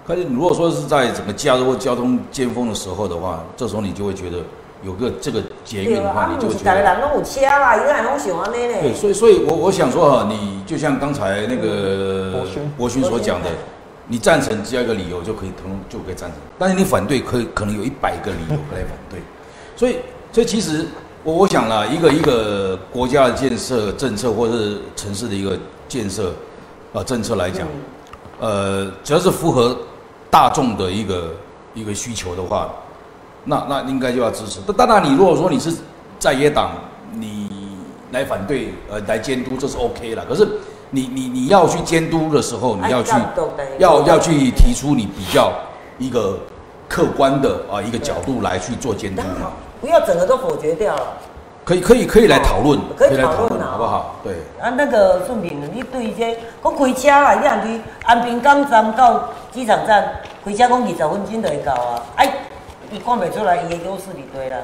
[0.05, 4.39] 可是如果说是在整个假日或交通尖峰的时候的话，这时候你就会觉得
[4.83, 6.83] 有个这个捷运的话，啊，你就会觉得。
[6.83, 12.45] 人拢有车啦，伊个拢想安尼对，所以所以我我想说哈，你就像刚才那个
[12.77, 13.49] 博勋所讲的，
[14.09, 19.21] 你赞成只要一个理由就可以通就可以赞成，但是你反对可以可能有一百个理由来反对，
[19.77, 19.97] 所以
[20.33, 20.87] 所以其实
[21.23, 26.33] 我我想了一个一个国家的建设政策或者是城市的一个建设
[26.95, 27.69] 呃政策来讲，
[28.41, 29.77] 呃只要是符合
[30.31, 31.35] 大众的一个
[31.75, 32.71] 一个需求的话，
[33.45, 34.61] 那那应该就要支持。
[34.67, 35.73] 但当然，你如果说你是
[36.19, 36.73] 在野党，
[37.13, 37.51] 你
[38.11, 40.25] 来反对呃来监督，这是 OK 了。
[40.27, 40.49] 可是
[40.91, 43.13] 你你你要去监督的时候，你要去
[43.79, 45.53] 要要去提出你比较
[45.99, 46.39] 一个
[46.89, 51.03] 客观的啊一个角度来去做监督嘛，不要整个都否决掉了。
[51.65, 54.15] 可以可以可以来讨论，可以来讨论啊好不好？
[54.25, 54.33] 对。
[54.59, 62.03] 啊，那个顺平，你对一些，我开车啦，你若去安平港站到机场站开车讲二十分钟就会到啊。
[62.17, 62.33] 哎，
[62.91, 64.57] 你看袂出来伊的优势伫对啦。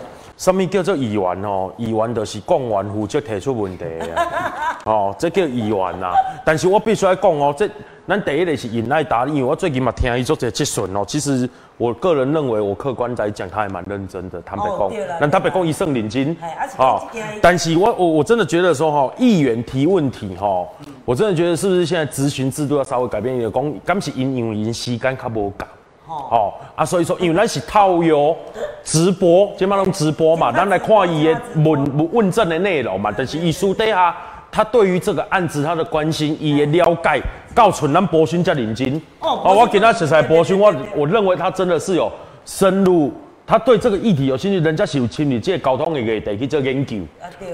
[0.45, 1.73] 什么叫做议员哦？
[1.79, 4.77] 议员就是讲完负责提出问题的啊。
[4.85, 6.13] 哦，这叫议员呐。
[6.45, 7.67] 但是我必须要讲哦，这
[8.07, 11.03] 咱第一个是尹爱达，因为我最近嘛听伊做这质询哦。
[11.07, 14.39] 其实我个人认为，我客观来讲，他还蛮认真的。
[14.43, 17.01] 坦白讲但坦白讲，伊算认真哎啊
[17.41, 20.69] 但是我我我真的觉得说哈，议员提问题哈，
[21.07, 23.51] 我真的觉得是不是现在咨询制度要稍微改变一点？
[23.51, 25.65] 讲，敢是因因为因时间较无够。
[26.07, 28.37] 哦啊，所以说，因为咱是套用
[28.83, 33.11] 直播，即摆拢直播嘛，咱来看伊的问问问政的内容嘛。
[33.17, 34.15] 但是艺术底下，
[34.53, 37.23] 他对于这个案子他的关心，伊的了解，
[37.55, 38.95] 告诉咱博勋才认真。
[39.21, 42.13] 哦哦，我给他写出来博勋，我我认为他真的是有
[42.45, 43.11] 深入，
[43.47, 46.99] 他对这个议题有兴趣，人家是有亲你这个交通的议题去做研究。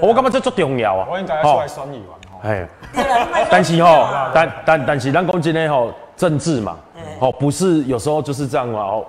[0.01, 1.07] 我感觉这足重要啊。
[1.09, 2.39] 我应该要出来选议员吼。
[2.43, 2.67] 哎，
[3.49, 6.77] 但是吼，但但但是咱讲真的吼，政治嘛，
[7.19, 9.03] 哦，不是有时候就是这样嘛，哦，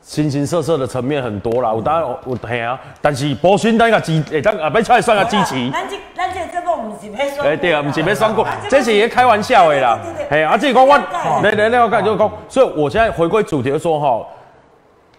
[0.00, 1.70] 形形色色的层面很多啦。
[1.70, 5.70] 我当然我嘿啊，但是博勋那个支，会当啊，要出来算个支持。
[5.70, 7.44] 咱这咱这这个唔是要说。
[7.44, 9.98] 哎对啊，不是要算过，这是也开玩笑的啦。
[10.30, 10.96] 嘿，啊，这讲我，
[11.42, 14.26] 来来来，我讲就讲，所以我现在回归主题说哈，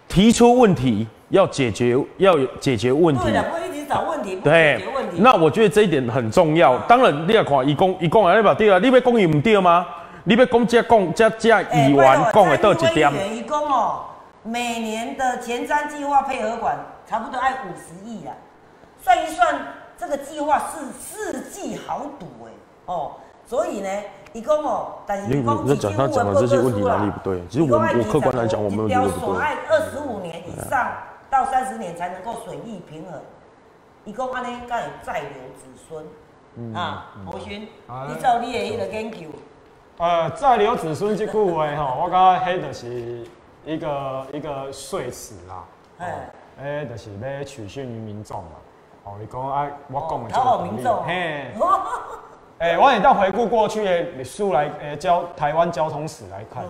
[0.08, 3.34] 提出问题要解决，要有解决问题对。
[3.34, 5.18] 了，不会一直找问题，不对解决问题。
[5.20, 6.80] 那我觉得这一点很重要。
[6.80, 9.86] 当然，你要看一共一共啊，你把对啊，你要讲伊唔对吗？
[10.24, 14.06] 你要讲这讲这这议员讲的到一点蔡，英文议员一共哦，
[14.44, 18.34] 每年的前瞻计划配合款差不多爱五十亿啦，
[19.02, 19.60] 算一算
[19.98, 22.52] 这个计划是世纪豪赌哎
[22.86, 23.14] 哦，
[23.48, 23.90] 所以呢，
[24.34, 27.42] 一共哦，但是你你在讲他讲的这些问题哪里不对？
[27.50, 29.20] 其实我我客观来讲，我没有觉得不对。
[29.20, 30.92] 所爱二十五年以上
[31.32, 33.20] 到三十年才能够损益平衡，
[34.06, 36.06] 一共安尼才会再留子孙。
[36.58, 39.20] 嗯啊，博勋，你照你的迄个研究，
[39.98, 43.24] 呃，再留子孙这句话吼， 我感觉迄就是
[43.66, 45.64] 一个一个说辞啦。
[46.00, 46.30] 哎，
[46.64, 48.50] 诶，就是要取信于民众嘛。
[49.04, 51.04] 哦，你讲啊，我讲的讨好民众。
[51.04, 51.52] 嘿，
[52.60, 56.64] 诶，我也当回顾过去的历史来，诶，交台湾交通史来看。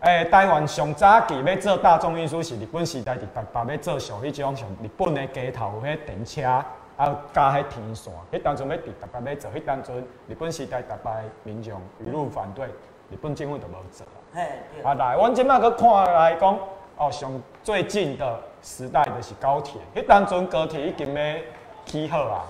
[0.00, 6.64] 诶、台湾上早期要做大众运输是日本时代伫台北要做上迄种像日本的街头有迄电车，
[6.96, 9.96] 啊加迄天线，迄当阵要伫台北要做，迄当阵
[10.28, 11.10] 日本时代台北
[11.42, 12.66] 民众舆论反对，
[13.10, 14.12] 日本政府就无做啦。
[14.32, 16.58] 嘿，对啊，来，阮即摆去看来讲，
[16.96, 21.36] 哦，上最近的时代就是高铁，迄当阵高铁已经要
[21.84, 22.44] 起好啊，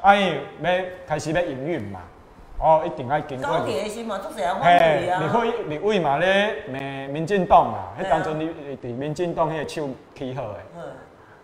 [0.00, 0.70] 啊伊要
[1.06, 2.00] 开始要营运嘛，
[2.58, 3.48] 哦，一定要经过。
[3.48, 5.20] 高铁的是嘛，做谁人反对啊？
[5.20, 10.82] 立委立委嘛咧，民民进党嘛，迄当阵你伫民进党迄个手起好诶。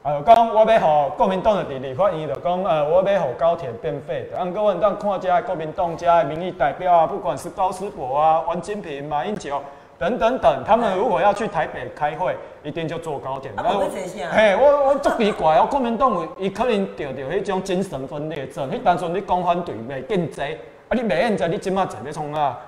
[0.05, 4.39] 嗯，啊，就讲我要互国民党的伫立法院就讲，呃，我要互高铁变废的。
[4.39, 9.61] 啊，过阮当看遮国民党遮的民意代表啊，不管是高思博啊、王金平、马英九
[9.99, 13.51] 等等等，他们如果要去台北开会，一定就坐高铁。
[13.57, 14.29] 啊，无要坐啥？
[14.31, 22.59] 嘿，我我足奇怪哦，国民党有伊可能着着迄种精神分裂症，迄单纯你讲反对袂见济，啊你袂现在你即马坐要创啊？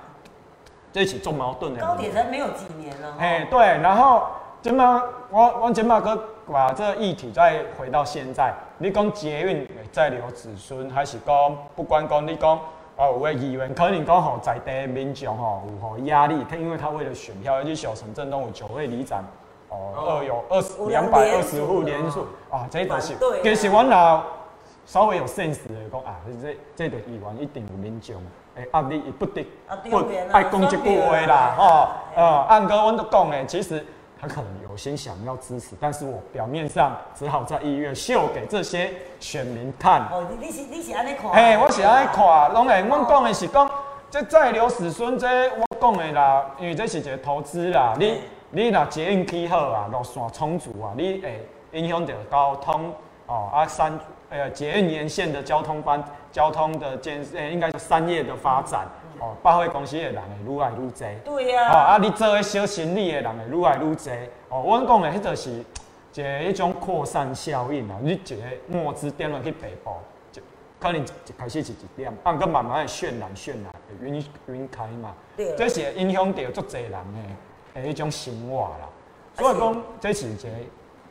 [0.91, 1.81] 这是做矛盾的。
[1.85, 3.13] 高铁才没有几年了。
[3.19, 4.23] 哎，对，然后
[4.63, 6.19] 今嘛，我我今嘛哥
[6.51, 12.59] 把这个议题再回到现在，你讲捷运在留子孙，还是讲不管讲你讲
[12.95, 19.23] 哦，有的议员可能讲吼在地民众吼有吼压力，他因为他为了选票，尤其小城镇都有九位里长，
[19.69, 24.23] 哦，二有二十两百二十户连署啊，这都是其实我老
[24.85, 28.15] 稍微有 sense 的讲啊，这这个议员一定有民众
[28.55, 29.45] 诶压力，伊不得
[29.91, 29.97] 不
[30.31, 33.85] 爱讲一句话啦，吼，呃，按哥阮都讲诶，其实
[34.19, 40.03] 他可能有心想要支持，但是我表面上只好在医院秀给这些选民看。
[40.11, 41.31] 哦，你你是你是安尼看？
[41.31, 43.69] 嘿，我是安尼看，拢会，我讲的是讲，
[44.11, 52.93] 这再留子孙，这我讲的啦，因为这是一个投资啦，你你若捷运起好啊，路线充足啊，你会影响到交通
[53.25, 58.87] 哦啊三呃捷运沿线的交通班交通的建呃应该是商业的发展
[59.19, 61.35] 哦，百货公司的人会愈来愈多。
[61.35, 64.13] 对呀、哦啊，你做的小生意的人会愈来愈多。
[64.49, 68.35] 哦，阮讲的迄就是一个迄种扩散效应啊，你一个
[68.67, 69.91] 墨汁点落去北部，
[70.31, 70.41] 就
[70.79, 71.05] 可能一
[71.37, 73.65] 开始是一点，啊，佮慢慢的渲染渲染，
[73.99, 75.13] 会晕晕开嘛。
[75.35, 78.89] 对这是会影响到足侪人的诶迄种生活啦。
[79.35, 80.49] 所以讲，这是一个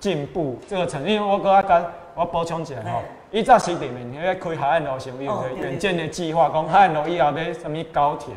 [0.00, 1.14] 进步这个层面。
[1.14, 8.32] 因为我搁较甲我补充一下吼，伊早时地面迄个开海岸路上有个远见的计划，讲海岸路以后要什么高铁、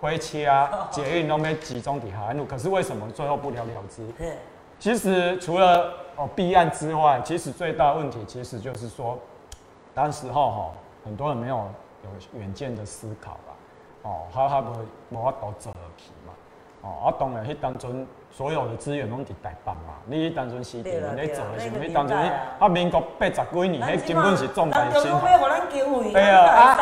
[0.00, 4.06] 火车、捷运拢要集中伫海岸路，可是为什么最后不了了之？
[4.78, 9.18] 其实除了哦弊案之外，其实最大问题其实就是说，
[9.92, 10.70] 当时候哈
[11.04, 11.56] 很多人没有
[12.04, 13.52] 有远见的思考吧，
[14.02, 16.32] 哦，他他无无法度做落去嘛，
[16.82, 18.06] 哦，啊当然迄当阵
[18.38, 26.78] 所有的资源拢伫台北嘛，你迄当阵时地你做的时候，对啦你当阵那个年代啊啊民国八十几年，迄根本是重大新人中要互咱经费，对啊啊。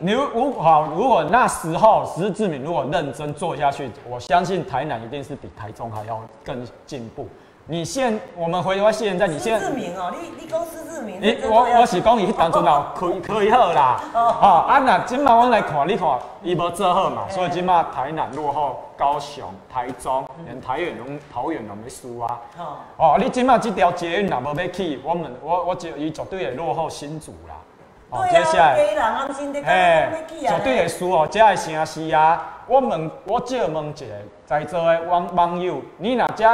[0.00, 7.26] 你如好，如果那时候石志敏如果认真做下去，我相信台南一定是比台中还要更进步。
[7.72, 16.06] 你现我们回到现在，你现在施志明哦，你你讲施志明，你我我是讲伊迄当阵哦，开开好啦，哦啊那今嘛我来看，你看
[16.42, 22.40] 伊无做好嘛，所以今嘛台南落后高雄、台中，连台远拢桃园拢要输啊。
[22.58, 27.56] 哦，哦，你今嘛这条捷运若无要去，我们我我就伊绝对会落后新竹啦。
[28.10, 28.76] 哦，接下来。
[28.76, 34.06] 家人安心的，嘿要起啊，绝对会输哦，这个城市啊，我问，我借问一个
[34.44, 36.44] 在座的网网友，你若这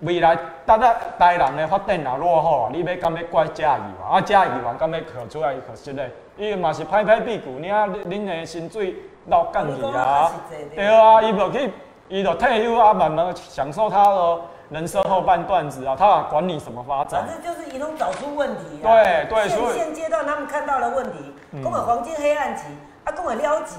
[0.00, 4.14] 未来搭搭台人的发展若落后啊，你要敢要怪嘉义啊？
[4.16, 8.94] 啊，嘉义员敢要靠出来可惜嘞，伊嘛是拍拍屁股，你啊，恁的薪水
[9.26, 10.30] 落降去啊，
[10.74, 11.72] 对啊，伊无去，
[12.08, 17.42] 伊就退休啊，慢慢享受他的人生后半段子啊，他啊管你什么发展反？
[17.42, 19.02] 正就是一弄找出问题啊。
[19.02, 22.66] 对对所以现现阶段他们看到了问题，嗯讲个黄金黑暗期，
[23.02, 23.76] 啊，讲个了期，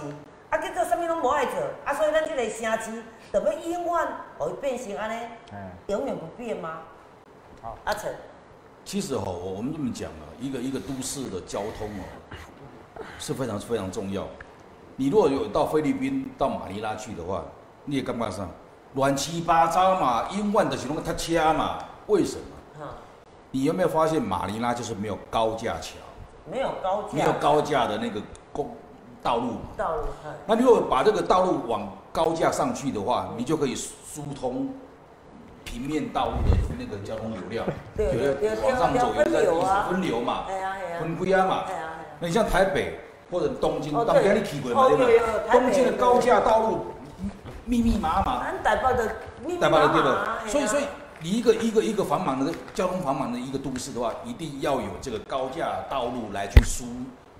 [0.49, 1.53] 啊，结果什么拢无爱做，
[1.85, 5.13] 啊，所以咱这个城市就要永远会变成安尼，
[5.89, 6.77] 永远不变吗？
[7.63, 8.13] 好，阿成，
[8.85, 14.27] 其实哈、我我们这么讲啊，一个一个都市的交通哦， 是非常非常重要。
[14.95, 17.43] 你如果有到菲律宾、到马尼拉去的话，
[17.85, 18.47] 你也干嘛上
[18.93, 22.85] 乱七八糟嘛，英万的形容他掐嘛，为什么？
[22.85, 22.93] 哈，
[23.49, 25.95] 你有没有发现马尼拉就是没有高架桥，
[26.51, 28.21] 没有高架，没有高架的那个
[28.53, 28.69] 公
[29.23, 29.59] 道路嘛？
[29.75, 30.03] 道路，
[30.45, 34.69] 那如果把这个道路往高架上去的话，你就可以疏通
[35.69, 37.63] 平面道路的那个交通流量，
[37.95, 39.87] 对有的往上走，有的分流啊。
[39.87, 40.45] 分流嘛，
[40.99, 41.65] 分归啊嘛。
[42.19, 45.19] 那你像台北或者东京，哦当天对你去过嘛，对
[45.51, 46.87] 东京的高架道路
[47.65, 50.39] 密密麻麻，台北的密密麻麻。
[50.47, 50.83] 所以所以
[51.19, 56.85] 你一个一个一个繁忙的交通繁忙的一个都市的话，一定要有这个高架道路来去疏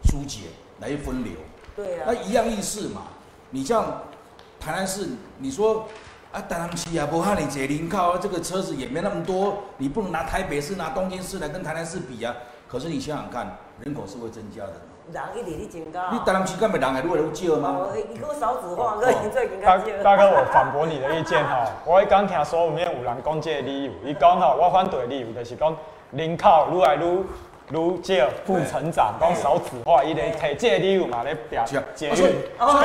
[0.04, 0.42] 疏解，
[0.80, 1.34] 来去分流。
[1.76, 2.04] 对啊。
[2.06, 3.02] 那，一样意思嘛。
[3.50, 4.04] 你像
[4.60, 5.08] 台南市，
[5.40, 5.88] 你说
[6.32, 12.36] 啊，台南市啊，不怕你解人口啊，这个车子也没那么多，你不能拿台北市、拿东京市来跟台南市比啊。
[12.68, 14.74] 可是你想想看，人口是会增加的。
[15.12, 16.12] 人一增加。
[16.12, 17.70] 你台南市干没人还越来越少吗？
[17.80, 21.66] 哦，伊个少子化，个现在已经大开始大哥，我反驳你的意见哈。
[21.84, 25.76] 我刚听说有面有人讲这个理由，伊讲吼，我反对的理由就是讲
[26.12, 27.24] 人口愈来愈
[27.72, 32.36] 愈少，负成长，讲少子化，伊咧摕这个理由嘛咧表节所以育。
[32.58, 32.82] 哦，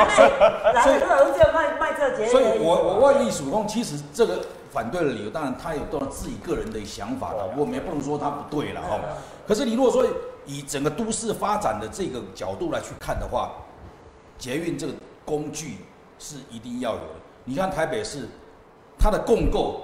[0.75, 9.01] 那人越来越少卖卖这节，所以我我万艺曙光其实这个反对的理由，当然他有当然自己个人的想法了，我们也不能说他不对了哈。
[9.47, 10.05] 可是你如果说
[10.47, 13.53] 以整个都市发展的这个角度来去看的话，
[14.37, 14.92] 捷运这个
[15.25, 15.79] 工具
[16.18, 17.14] 是一定要有的。
[17.44, 18.29] 你看台北市，
[18.99, 19.83] 它的共构，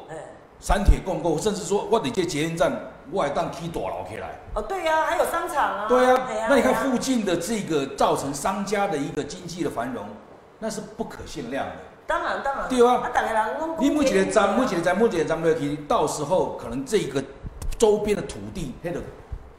[0.60, 2.70] 三铁共购，甚至说我得这捷运站，
[3.10, 4.38] 我还当起大楼起来。
[4.54, 5.86] 哦，对呀，还有商场啊。
[5.88, 10.04] 对呀，那你看附近的这个造成商家的一个经济的繁荣，
[10.58, 11.72] 那是不可限量的。
[12.06, 12.68] 当然当然。
[12.68, 13.76] 对啊啊，大家人拢。
[13.78, 17.22] 你每一个站，每一个站，每一个站落去，到时候可能这个
[17.78, 19.00] 周边的土地，那个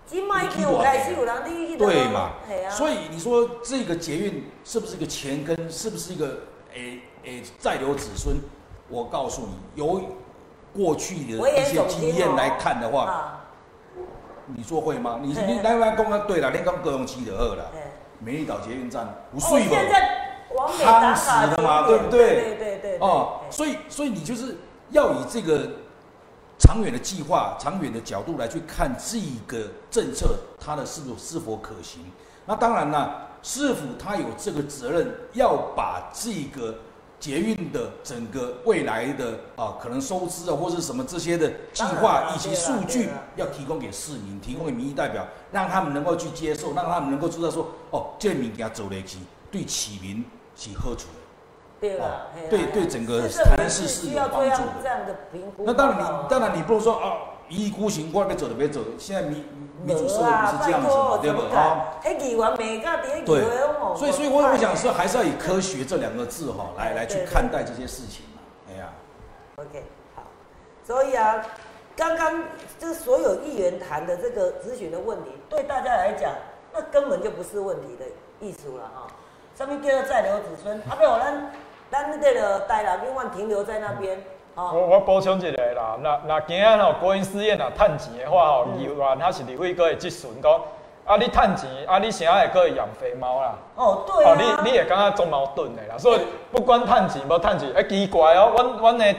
[0.06, 0.28] 今
[0.62, 2.32] 有开始有人你对嘛。
[2.70, 6.42] 所以你说这个捷运是不是一个钱根，是不是一个
[6.74, 8.36] 诶诶再留子孙？
[8.90, 10.02] 我告诉你，由
[10.74, 13.38] 过去的一些经验来看的话，啊
[14.54, 15.20] 你说会吗？
[15.22, 17.72] 你嘿你来来讲啊，对了，你讲高雄市就好了。
[18.20, 22.20] 美丽岛捷运站不哦睡现在往北打夯卡实的嘛，对不对？
[22.20, 22.98] 对对对对。
[23.00, 24.58] 哦，所以所以你就是
[24.90, 25.70] 要以这个
[26.60, 32.04] 长远的计划、长远的角度来去看这个政策，它的是否是否可行。
[32.46, 36.76] 那当然了，市府它有这个责任，要把这个
[37.22, 49.20] 捷运的整个未来的啊，可能收支啊，或是什么这些的计划以及数据，要提供给市民，提供给民意代表，让他们能够去接受，让他们能够知道说，哦，这物件走得起，
[49.52, 51.22] 对市民是好处的。
[51.80, 55.16] 对了，对对，整个台南市是有帮助的。
[55.60, 57.14] 那当然你当然你不能说啊，
[57.50, 58.82] 一意孤行，外面走的别走。
[58.98, 59.46] 现在民
[59.84, 61.42] 民主社会不是这样子嘛，对不？
[61.56, 63.44] 啊，迄议员每个伫对，
[63.98, 68.42] 所以所以我我想说，还是要以科学这两个字哈，来来去看待这些事情嘛。
[68.70, 68.90] 哎呀
[69.58, 69.84] ，OK，
[70.16, 70.24] 好。
[70.86, 71.44] 所以啊，
[71.96, 72.44] 刚刚
[72.80, 76.32] 这所有议员谈的这个咨询的问题，对大家来讲，
[76.74, 78.06] 那根本就不是问题的
[78.40, 79.08] 艺术了哈。
[79.58, 81.52] 上面叫做再留子孙，啊，不，咱。
[81.92, 84.18] 咱这个台南永远停留在那边。
[84.56, 90.52] 我我补充一个啦，那那今仔吼国营事业若，趁钱的话吼，议员他是立委阁会质询讲，
[91.06, 93.56] 啊你趁钱，啊你啥会阁会养肥猫啦？
[93.76, 94.32] 哦对啊。
[94.32, 96.20] 哦你你会感觉做矛盾的啦，所以
[96.52, 99.16] 不管趁钱无趁钱，哎奇怪哦，阮阮的。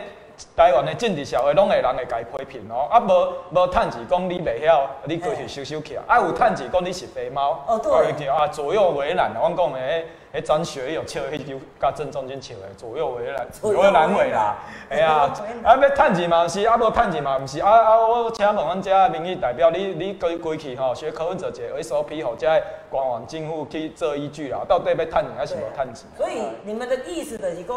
[0.56, 2.88] 台湾的政治社会，拢会人会伊批评哦。
[2.90, 6.04] 啊，无无趁钱讲你袂晓，你过去收收起啊。
[6.06, 7.64] 啊，有趁钱讲你是肥猫。
[7.66, 8.26] 哦，对。
[8.28, 9.30] 啊，左右为难。
[9.34, 10.04] 我讲的迄
[10.34, 14.56] 迄张学友笑迄首，甲郑中间唱的左右为难，左右难为啦。
[14.88, 15.30] 哎呀，
[15.62, 17.60] 啊要趁钱嘛是，啊无趁钱嘛毋是。
[17.60, 22.48] 啊啊，我请问阮遮民意代表，你你规规去吼，学科文哲一个 SOP 吼，遮
[22.90, 24.60] 官网政府去做依据啦。
[24.68, 26.06] 到底要趁钱还是无趁钱？
[26.16, 27.76] 所以你们的意思就是讲，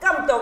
[0.00, 0.34] 监督。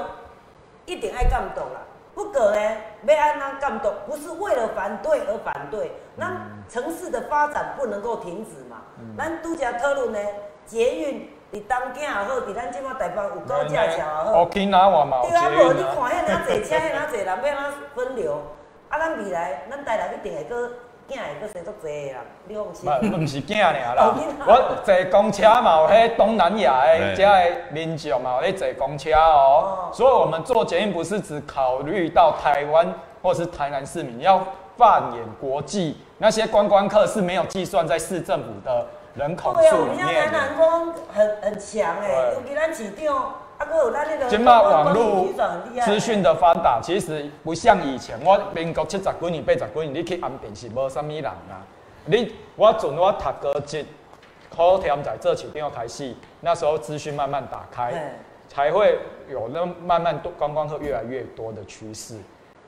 [0.89, 1.81] 一定爱监督啦，
[2.15, 2.61] 不过呢，
[3.07, 3.93] 要安怎监督？
[4.07, 6.33] 不是为了反对而反对，那
[6.69, 8.79] 城市的发展不能够停止嘛。
[9.17, 10.19] 咱拄则讨论呢，
[10.65, 14.33] 捷运伫东京也好，伫咱即马台北有高架桥也好。
[14.33, 15.21] 哦，去哪玩嘛？
[15.21, 18.41] 对啊，无你看遐哪侪车，遐哪侪人要哪分流？
[18.89, 20.71] 啊，咱未来，咱台南一定会搁。
[21.09, 22.91] 囝会搁生足济啦，你放心。
[22.91, 24.15] 唔，唔是囝尔啦，
[24.47, 29.89] 我坐公车嘛，有迄东南亚的遮的民众嘛，有咧坐公车哦。
[29.93, 32.93] 所以，我们做检验不是只考虑到台湾
[33.23, 34.41] 或是台南市民，要
[34.77, 40.07] 放眼国际，那些观光客是没有计算在市政府的人口数里面。
[40.07, 43.35] 对啊，我们台南光很很强诶，尤其咱市长。
[44.29, 45.29] 今麦网络
[45.85, 48.19] 资讯的发达，其实不像以前。
[48.25, 51.67] 我民国七十几年、八十几年，你去安平是无啥物人啊。
[52.05, 53.85] 你我从我读高职、
[54.55, 58.15] 考天在这起点开始，那时候资讯慢慢打开，
[58.49, 58.99] 才会
[59.29, 62.17] 有那慢慢多观光客越来越多的趋势。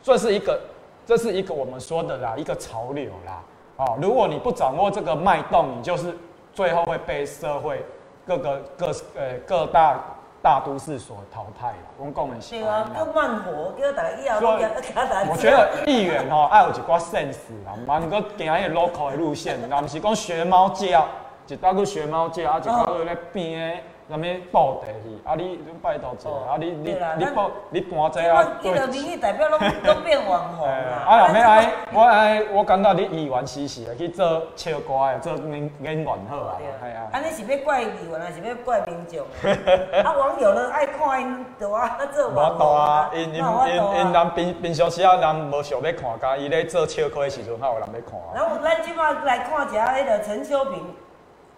[0.03, 0.61] 这是一个，
[1.07, 3.43] 这是一个我们说的啦，一个潮流啦。
[3.77, 6.17] 哦，如果你不掌握这个脉动，你就是
[6.53, 7.85] 最后会被社会
[8.27, 10.01] 各个各呃各大。
[10.43, 14.47] 大都市所淘汰了，公共人是啊，更慢活，叫大家以后都
[15.31, 17.37] 我觉得议员吼爱有一寡 sense
[17.67, 21.07] 啦，唔过行迄 local 的路线，那不是讲学猫叫，
[21.47, 23.83] 一道去学猫叫，啊一道去咧边。
[24.11, 25.21] 什么报地去？
[25.25, 28.45] 啊，你你拜托者，啊，你你你报你搬这啊？
[28.61, 31.07] 这个民意代表拢拢 变网红啦。
[31.07, 36.57] 啊，后尾爱我爱我感觉你议员时时去做唱歌的，做演演员好啊。
[36.59, 37.09] 系啊。
[37.13, 39.25] 啊，你是要怪议员，还是要怪民众？
[40.03, 43.11] 啊，网友呢爱看因对啊，做网红啊。
[43.15, 48.21] 因因因因人平平常时啊，人无想要看，甲伊咧做唱歌诶时阵，还有人要看。
[48.35, 50.83] 然后咱即摆来看一下迄个陈秋平。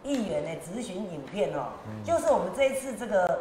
[0.04, 1.66] 议员的咨询影片哦，
[2.04, 3.38] 就是我们这一次这个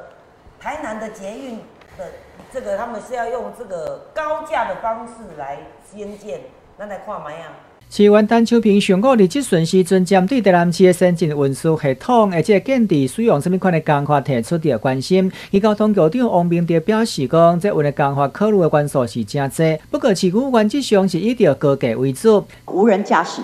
[0.59, 1.57] 台南的捷运
[1.97, 2.05] 的
[2.53, 5.57] 这个，他们是要用这个高架的方式来
[5.91, 6.41] 兴建，
[6.77, 7.41] 咱来看嘛样。
[7.89, 15.29] 市员陈秋平上个日即顺时阵针对台南市的先进运输系统，而且建地使用什么款的工法提出的关心。
[15.49, 22.45] 伊交通局长王明德表示讲，即运的工法考虑的元素是真多，不过市区原则上是以着高价为主。
[22.67, 23.41] 无人驾驶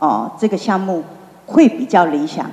[0.00, 1.02] 哦，这个项目。
[1.48, 2.48] 会比较理想，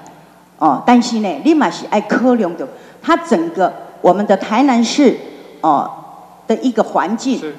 [0.57, 2.65] 哦，但是呢，立马是爱科量的，
[3.01, 5.15] 它整个我们的台南市
[5.59, 5.89] 哦
[6.47, 7.53] 的一个环境，是，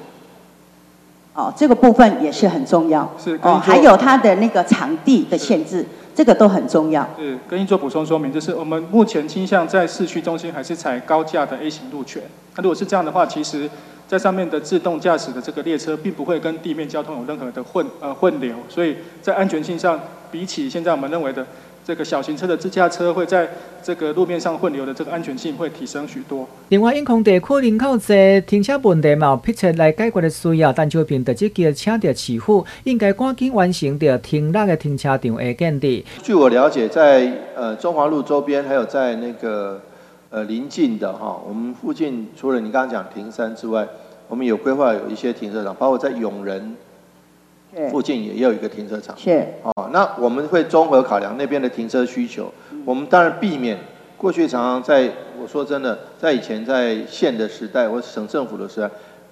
[1.35, 5.85] 哦，这个部分也是很重要，是，哦，还有它的那个场地的限制，
[6.15, 7.07] 这个都很重要。
[7.17, 12.23] 是，跟您做补充说明，就是我们目前倾向在市区中心还是采高价的 A 型路权，
[12.55, 13.69] 那如果是这样的话，其实。
[14.07, 19.99] 在上面的自动驾驶的这个列车，并不会跟地面交通有任何的混呃混流，所以在安全性上，
[20.31, 21.45] 比起现在我们认为的
[21.85, 23.49] 这个小型车的自驾车会在
[23.83, 26.47] 这个路面上混流的这个安全性会提升许多。
[26.69, 36.05] 另外，因空地区人口多，停车问题嘛，迫切来解决的需要，但就凭特这个请的起付，应该赶紧完成的停那个停车场的建地。
[36.23, 39.81] 据我了解，在呃中华路周边，还有在那个。
[40.37, 43.87] 呃，临近的哈，我们附近除了你刚刚讲停山之外，
[44.27, 46.75] 我们有规划有一些停车场，包括在永仁
[47.89, 49.17] 附近也有一个停车场。
[49.17, 49.47] 是。
[49.63, 52.53] 哦，那我们会综合考量那边的停车需求，
[52.85, 53.79] 我们当然避免
[54.15, 55.11] 过去常常在
[55.41, 58.87] 我说真的，在以前在县的时代或省政府的时代，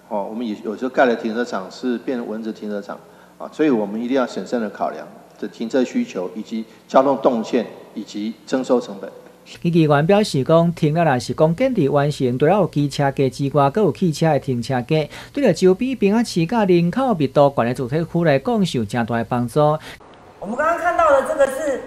[0.10, 2.98] 哦，我们也有时候盖了停车场是变成蚊子停车场
[3.38, 9.08] 啊，所以我们一定要审慎的考量这停车需求以及交通动线以及征收成本。
[9.62, 19.60] 议员表示讲，停了若是讲建地完成，除了有机车价之外，还有汽车的停车价，对了周边平安市甲人口密度高的主体区来讲，是有正大的帮助。
[20.40, 21.82] 我们刚刚看到的这个是，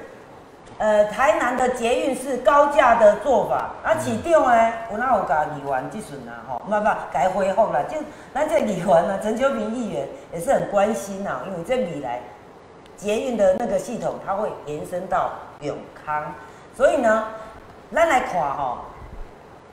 [0.78, 7.96] 呃，台南的捷运是高架的做法，啊，市长呢，有哪有甲议员即阵啊，吼，不不，该恢复啦，就
[8.32, 12.20] 咱这议员啊，陈秋平议员也是很关心呐，因为这未来
[12.96, 16.32] 捷运的那个系统，它会延伸到永康，
[16.76, 17.24] 所以呢。
[17.95, 18.82] 咱来看哈，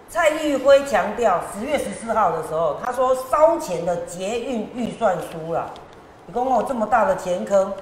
[0.07, 5.69] 蔡玉辉强调十月十四号的时候，他说烧钱的捷运预算书了。
[6.25, 7.73] 你讲哦，这么大的钱坑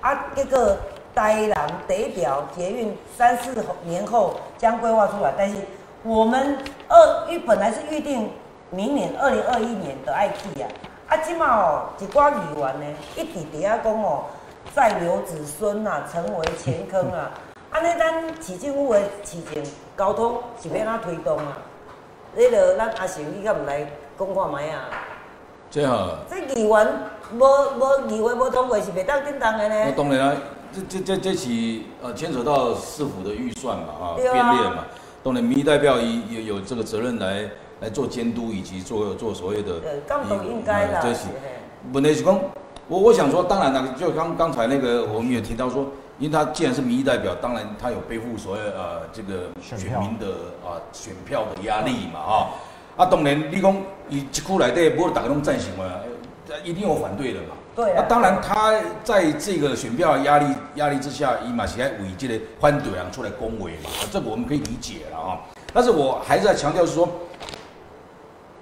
[0.00, 0.78] 啊，这个
[1.14, 3.54] 台南第一条捷运三四
[3.84, 5.56] 年后将规划出来，但是
[6.02, 6.58] 我们
[6.88, 8.30] 二预本来是预定
[8.70, 10.66] 明年二零二一年的 IT 啊，
[11.08, 14.24] 啊，今嘛哦一寡议员呢，一直底下讲哦，
[14.74, 17.30] 再留子孙啊，成为钱坑啊。
[17.74, 19.60] 安尼，咱市政府的市政
[19.98, 21.58] 交通是要哪推动啊？
[22.36, 23.80] 你个咱阿成，你敢毋来
[24.16, 24.84] 讲看卖啊？
[25.72, 26.88] 这哈，这议员
[27.32, 29.86] 无无议员无通过是袂当叮当的呢？
[29.88, 30.36] 我当然啦，
[30.72, 34.84] 这这这这是呃牵扯到市府的预算嘛，啊，编列嘛。
[35.24, 37.50] 当然，民意代表有有这个责任来
[37.80, 39.80] 来做监督以及做做所谓的。
[39.80, 41.00] 对，监督应该啦。
[41.02, 41.26] 这是
[41.92, 42.38] 本来是讲，
[42.86, 45.84] 我我想说，当然了，就刚刚才那个我们也提到说。
[46.18, 50.26] 因为他既然是民意代表，当然他有背负所谓呃这个选民的
[50.64, 52.32] 啊选票的压力嘛啊
[52.96, 53.76] 啊当然你讲
[54.08, 55.84] 以一区来对，不过大家拢赞成嘛，
[56.62, 57.56] 一定有反对的嘛。
[57.74, 57.92] 对。
[57.96, 65.40] 那当然他在这个选票压力压力之下，伊马其来为这个反对人出来恭维嘛，这个我们可以理解了啊。
[65.72, 67.08] 但是我还是在强调是说，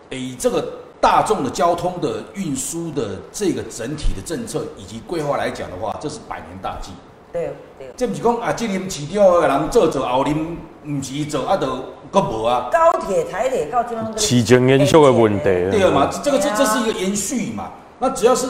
[0.08, 0.66] 以这个
[0.98, 6.92] 大众的交通的运输的这个整体的政策以及规划来讲的话，这是百年大计。
[7.32, 11.66] 对对，这不是讲啊，这任市长个人做做，后任唔是做，啊，都
[12.10, 12.68] 阁无啊。
[12.70, 15.44] 高铁、台铁到即方市政延续的问题。
[15.44, 17.70] 对嘛，这个这这是一个延续嘛。
[17.98, 18.46] 那只要是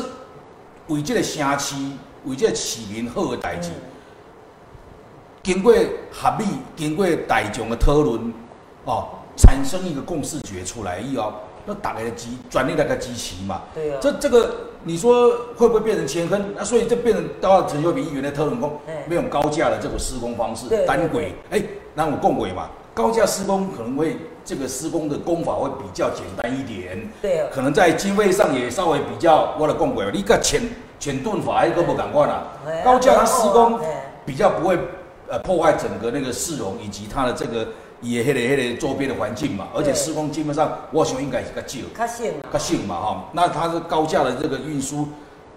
[0.89, 1.77] 为这个城市、
[2.25, 3.71] 为这个市民好的代志，
[5.45, 5.73] 经过
[6.11, 8.33] 合理、经过大众的讨论，
[8.85, 9.07] 哦，
[9.37, 11.33] 产生一个共识决出来以后，
[11.65, 13.63] 那打来的支专利那个机器嘛。
[13.75, 13.99] 对啊。
[14.01, 14.51] 这这个。
[14.85, 16.45] 你说会不会变成前坑？
[16.57, 21.63] 那所以这变成到陈秀平议员的特种工，没有高架的这种施工方式，单轨，哎，
[21.95, 30.61] 那我共轨嘛，高架施工可能会这个施工的工法会比较简单一点，对，可能在经费上也稍微比较我的共轨，你个浅
[30.99, 32.51] 浅盾法一个不敢换了，
[32.85, 33.79] 高架它施工
[34.27, 34.77] 比较不会
[35.29, 37.69] 呃破坏整个那个市容以及它的这个。
[38.03, 43.25] 也迄个迄个周边的环境嘛，而且施工基本上我想应该是较少，较省，较省嘛哈。
[43.33, 45.09] 那它是高架的这个运输，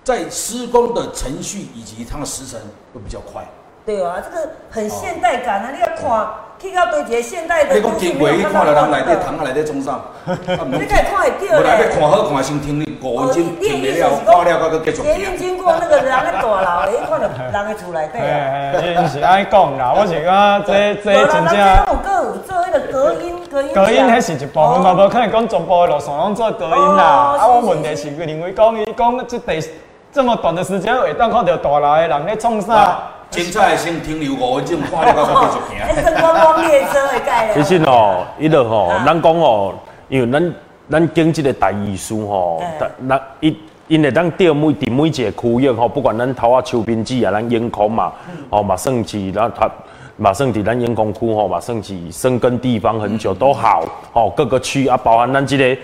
[0.04, 2.60] 在施工的程序以及它的时程
[2.94, 3.44] 会比较快。
[3.86, 5.72] 对啊，这个很现代感啊！
[5.72, 6.28] 你要看，
[6.60, 7.76] 去到对一个现代的。
[7.76, 11.60] 你讲经过去看到人内底躺下来在中上， 你可以看会到。
[11.60, 15.06] 无来要看好看先停五分钟，停了看了，再继续行。
[15.06, 17.28] 捷运经过那个人的大楼，你看到
[17.62, 19.02] 人的厝内底啊。
[19.02, 21.56] 你是安讲啦，我是讲这这真正。
[21.56, 23.74] 有有做那个隔音，隔音。
[23.74, 27.04] 隔音迄是一部分嘛，无可能讲全部的路线拢做隔音啦。
[27.40, 29.70] 啊，我问题是认为讲伊讲这第
[30.12, 32.98] 这么短的时间，会当看到大楼的人咧创啥？
[33.30, 36.04] 精彩先停留五分钟，看了再继续行。
[36.04, 37.64] 那观光列车的概念。
[37.64, 39.74] 其实哦，伊个吼，咱讲哦，
[40.08, 40.54] 因为咱
[40.90, 42.64] 咱经济的大意思吼，
[43.10, 43.58] 咱因
[43.88, 48.14] 因为咱调每伫每一个区域吼，不管咱头啊秋滨子啊，咱烟空嘛，
[48.50, 49.70] 哦嘛算是咱它
[50.16, 55.82] 嘛算伫咱烟空区吼，嘛算是生根地方很久都好，哦各个区啊，包含咱这个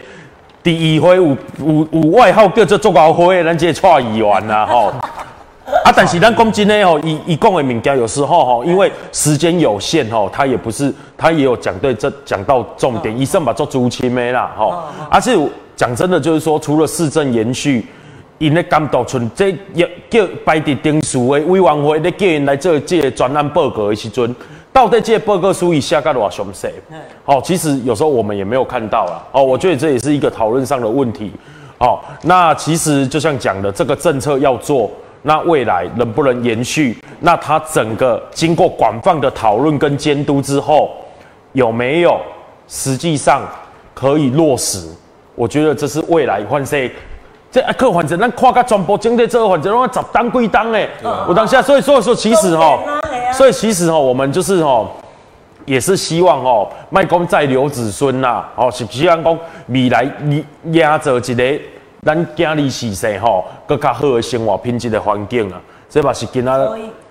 [0.63, 4.93] 第二回有有有外号叫做做高会，咱这个创议员啊吼。
[5.83, 14.83] 啊，但是咱讲真的吼，伊伊讲的物件有时候吼，因为时间有限吼，他也不是，他也有讲对这讲到重点，医生把做主亲没啦吼。
[15.09, 15.35] 而且
[15.75, 17.85] 讲真的，就是说，除了市政延续，
[18.37, 24.35] 因咧监督村这也叫摆伫定数的委员会咧叫因来做这个专案报告的时阵，
[24.73, 26.67] 到底这个报告书以下个偌详细？
[27.25, 29.23] 哦，其实有时候我们也没有看到啦。
[29.31, 31.31] 哦，我觉得这也是一个讨论上的问题。
[31.79, 34.91] 哦，那其实就像讲的，这个政策要做。
[35.23, 36.97] 那未来能不能延续？
[37.19, 40.91] 那它整个经过广泛的讨论跟监督之后，
[41.53, 42.19] 有没有
[42.67, 43.41] 实际上
[43.93, 44.87] 可以落实？
[45.35, 46.91] 我觉得这是未来换谁？
[47.51, 50.89] 这啊，客反正咱看个传播经济这个反正拢十当归当诶。
[51.27, 52.79] 我当下，所以所以说其实哈，
[53.33, 54.87] 所以其实哈，我们就是哈，
[55.65, 61.61] 也是希望哦，卖公再留子孙啦，哦，是希望讲未来你压着一个
[62.03, 66.51] 咱囝儿逝世吼，搁较好的生活品质的环境啊，这嘛是今仔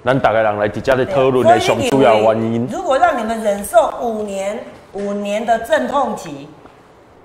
[0.04, 2.66] 咱大家人来直接咧讨论的上主要原因。
[2.72, 4.58] 如果让你们忍受五年
[4.92, 6.48] 五年的阵痛期，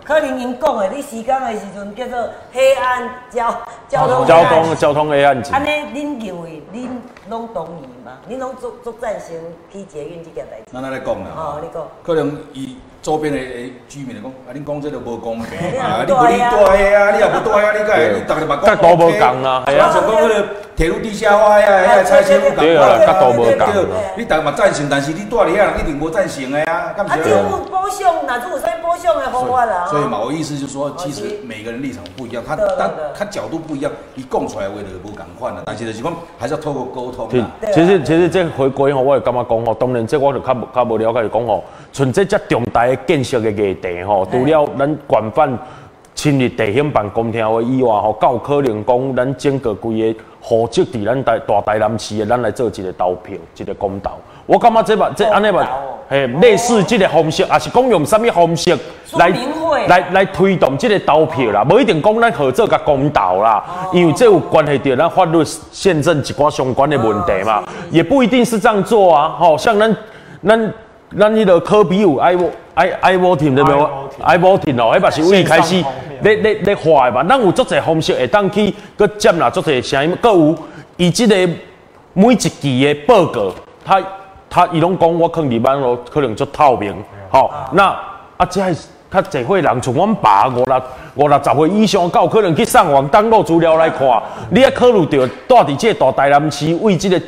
[0.03, 3.49] 可能因讲的，你时间的时阵叫做黑暗交
[3.89, 5.51] 交通交通交通黑暗期。
[5.51, 6.87] 安尼，恁认为恁
[7.29, 8.11] 拢同意吗？
[8.29, 9.29] 恁拢足足赞成
[9.73, 10.71] 去捷运这件代志？
[10.71, 11.83] 咱来讲啦，哦，你讲。
[12.03, 13.37] 可能伊周边的
[13.87, 20.45] 居民来讲，啊，恁讲这个无公平你 啊，你无你不大大个啊，你也不住遐，你甲你逐个嘛讲角度无共啊系啊像讲迄个
[20.75, 23.85] 铁路地下化遐遐拆迁不共对啊角度无共对
[24.17, 29.85] 你逐个嘛赞成，但是你住伫遐人一定无赞成的啊，敢啊，是政府保障，哪有啥保障的方法啦？
[29.87, 35.61] 所以嘛，我意思就是说，其实每个人立场不一样，他他他角度不一样，你讲出来的话就无共款啦。
[35.67, 37.51] 但是就是讲，还是要透过沟通其啦。
[37.71, 41.63] 其实其实这回归吼，我也感觉讲吼，当然这我就较无较无了解，就讲吼，
[41.95, 45.57] 像这遮重大的建设的议题吼，除了咱广泛
[46.13, 54.11] 亲入地方办公厅会以外吼，较有可能讲咱整个规个户籍伫咱大大台南市的，咱来做一个投票，一个公投。
[54.45, 55.65] 我感觉这嘛，这安尼嘛，
[56.09, 58.77] 嘿，类似这个方式，也是讲用什么方式
[59.13, 59.29] 来
[59.87, 69.29] 来来推动这个投票啦，无一定讲咱合作甲公道啦，因为这有关系到咱法律宪政一寡相关的问题嘛，也不一定是这样做啊。
[69.39, 69.95] 吼，像咱
[70.45, 70.73] 咱
[71.17, 72.35] 咱迄个科比有 i
[72.73, 73.87] 爱爱 voting 对不对？
[74.21, 75.75] 爱 voting 哦，迄嘛是为开始
[76.21, 77.23] 咧咧咧画的嘛。
[77.23, 80.53] 咱有足侪方式会当去搁接纳足侪声音，搁有
[80.97, 81.35] 伊即个
[82.13, 83.49] 每一期的报告，
[83.85, 84.01] 他
[84.49, 86.93] 他伊拢讲我坑里班咯，可能足透明。
[87.29, 87.95] 吼，那
[88.35, 90.81] 啊，这是较侪岁人，像阮爸五六
[91.15, 93.99] 五六十岁以上，够有可能去上网登录资料来看。
[94.49, 97.21] 你啊考虑到住伫即个大台南市为即个。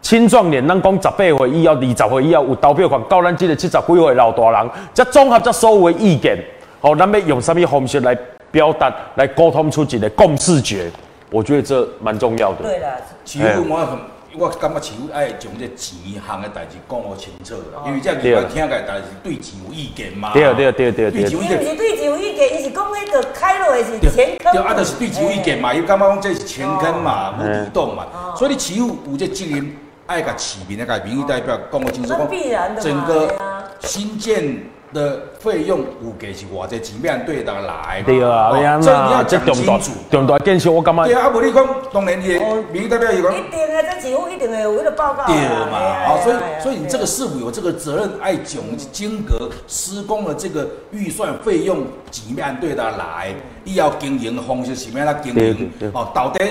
[0.00, 1.44] 青壮年，咱讲十八岁以后、
[1.74, 6.38] 二十岁以后有投票权，到咱这个七十几岁老大人，这综合这所有的意见，
[6.80, 8.16] 好、咱要用什么方式来
[8.50, 10.90] 表达、来沟通出一个共视觉？
[11.30, 12.62] 我觉得这蛮重要的。
[12.62, 12.88] 对啦，
[13.26, 13.98] 市府我很，
[14.38, 20.32] 我感觉市府爱将这钱项的代志讲好清楚啦，因为这议员听起来但是对钱有意见嘛。
[20.32, 24.52] 对对对对对对钱有意见伊毋是对有意见，伊是讲迄个开落的是钱坑。
[24.54, 29.70] 对，啊，就是对钱有意见嘛，伊感觉讲这是钱坑嘛，无嗯主动嘛，所以你市府有这责任
[30.08, 33.34] 爱甲市民、爱甲民意代表讲个清楚，那必然的嘛整个
[33.80, 34.58] 新建
[34.90, 39.92] 的费用有给是偌济钱面对大家来，对啊，哦对啊，这你要讲清楚。
[40.10, 42.38] 重大建设，我感觉对啊，啊无你讲，当然伊
[42.72, 43.34] 民意代表伊讲。
[43.34, 45.26] 一定的，这政府一定会有迄个报告。
[45.26, 45.36] 对
[45.70, 55.70] 嘛，哎好，所以所以你这个市府有这个责任，爱讲间隔施工的这个预算费用几面对得来，你要经营的方式是咩啦经营？
[55.92, 56.42] 哦，到底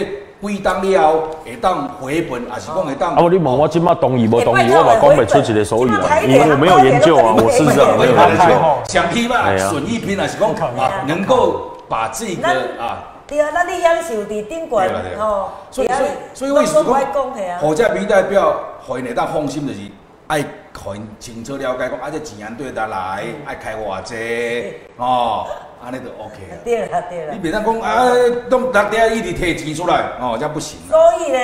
[0.41, 3.15] 几当了会当回本，还是讲会当？
[3.15, 8.83] 啊，你问我今麦同意无同意，我嘛讲不出一个所以然，因为我没有研究啊，我是这样没有研究。
[8.87, 12.47] 想批嘛损益品还是讲啊，能够把这个
[12.79, 13.13] 啊。
[13.27, 17.59] 对啊，咱你享受伫顶悬对啦对啦吼，所以所以所以为什么讲嘿啊？
[17.61, 19.79] 好这民代表互因会当放心，就是
[20.27, 20.41] 爱
[20.73, 25.45] 互因清楚了解讲，啊这钱安对得来，爱开偌济哦，
[25.83, 26.57] 安尼就 OK 了。
[26.63, 27.39] 对啦对啦你。
[27.39, 28.11] 别当讲啊，
[28.49, 30.89] 拢大家一直摕钱出来，哦，这不行啊。
[30.89, 31.39] 所以呢，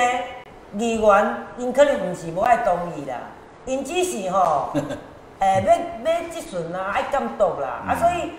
[0.78, 3.16] 议员因可能毋是无爱同意啦，
[3.64, 4.72] 因只是吼，
[5.38, 5.62] 诶、
[6.04, 8.32] 要要即阵啊，爱监督啦，啊，所以，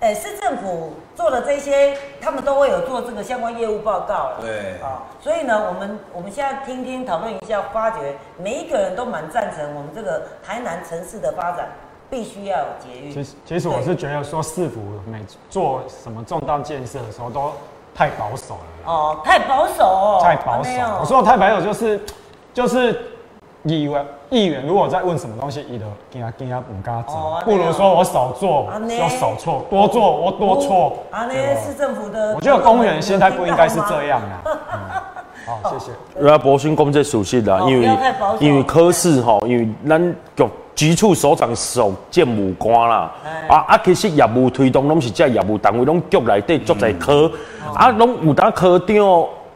[0.00, 4.36] 诶、市政府做的这些，他们都会有做这个相关业务报告啦。
[4.40, 7.98] 对啊，所以呢，我们我们现在听听讨论一下，发觉
[8.38, 11.68] 每一个人都蛮赞成我们这个台南城市的发展
[12.10, 13.12] 必须要有捷运。
[13.12, 14.80] 其实其实我是觉得说市府
[15.10, 17.52] 每做什么重大建设的时候都
[17.94, 18.92] 太保守了。
[18.92, 20.70] 哦，太保守哦，太保守。
[21.00, 22.00] 我说的太保守就是
[22.52, 23.00] 就是
[23.62, 28.66] 议员议员如果在问什么东西，伊就惊惊唔敢做，不如说我少做
[28.98, 30.98] 要少错，多做我多错。
[31.10, 35.04] 啊，那市政府的，我觉得公务员心态 不应该是这样啊。
[35.46, 35.92] 好，谢谢。
[36.16, 37.98] 那博勋讲这属实啦，哦因为
[38.40, 40.48] 因为科室吼，因为咱局
[40.80, 43.46] 局处首长首建务官啦，哎。
[43.54, 47.30] 啊啊，其实业务推动拢是这业务单位，拢局内底足侪科，
[47.74, 48.96] 啊，拢有当科长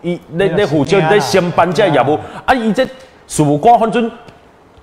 [0.03, 2.87] 伊咧咧负责咧先办这业务，啊，伊这
[3.27, 4.11] 事务官反正。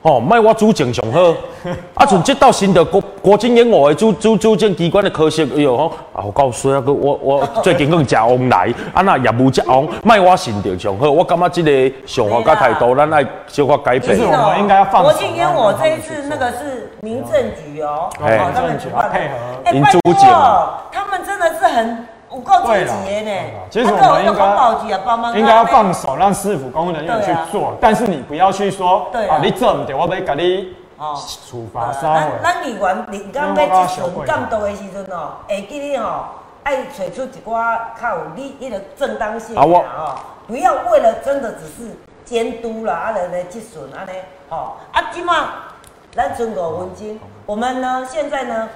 [0.03, 1.19] 哦，卖我主政上好，
[1.93, 14.17] 啊，从接到新的国国经研我的主主主政机关的科室，哎呦吼，啊，我告诉啊个我我最近更加旺来， 啊那业务这旺，卖我新政上好，我感觉这个想法甲态度，咱爱小可改变。
[14.17, 18.37] 国庆烟火这一次那个是民政局哦，哎。
[18.37, 19.35] 哦，他们主办配合。
[19.65, 20.27] 哎，民拜托主警。
[20.91, 23.31] 他们真的是很有够积极的呢。
[23.69, 29.35] 其实我他个们应该应该要放手让市府公务人员去做，但是你不要去说对啊。
[29.35, 31.17] 啊，你做唔对，我要给你哦，
[31.47, 32.55] 处罚稍微咱。
[32.55, 36.25] 咱议员临港要去巡港道的时阵哦，会记你哦，
[36.63, 40.15] 爱找出一寡较有你迄个正当性的啊我哦，
[40.47, 44.11] 不要为了真的只是监督啦，啊来来去巡安尼，
[44.49, 45.49] 哦，啊今嘛
[46.13, 48.69] 咱剩五分钟，我们呢现在呢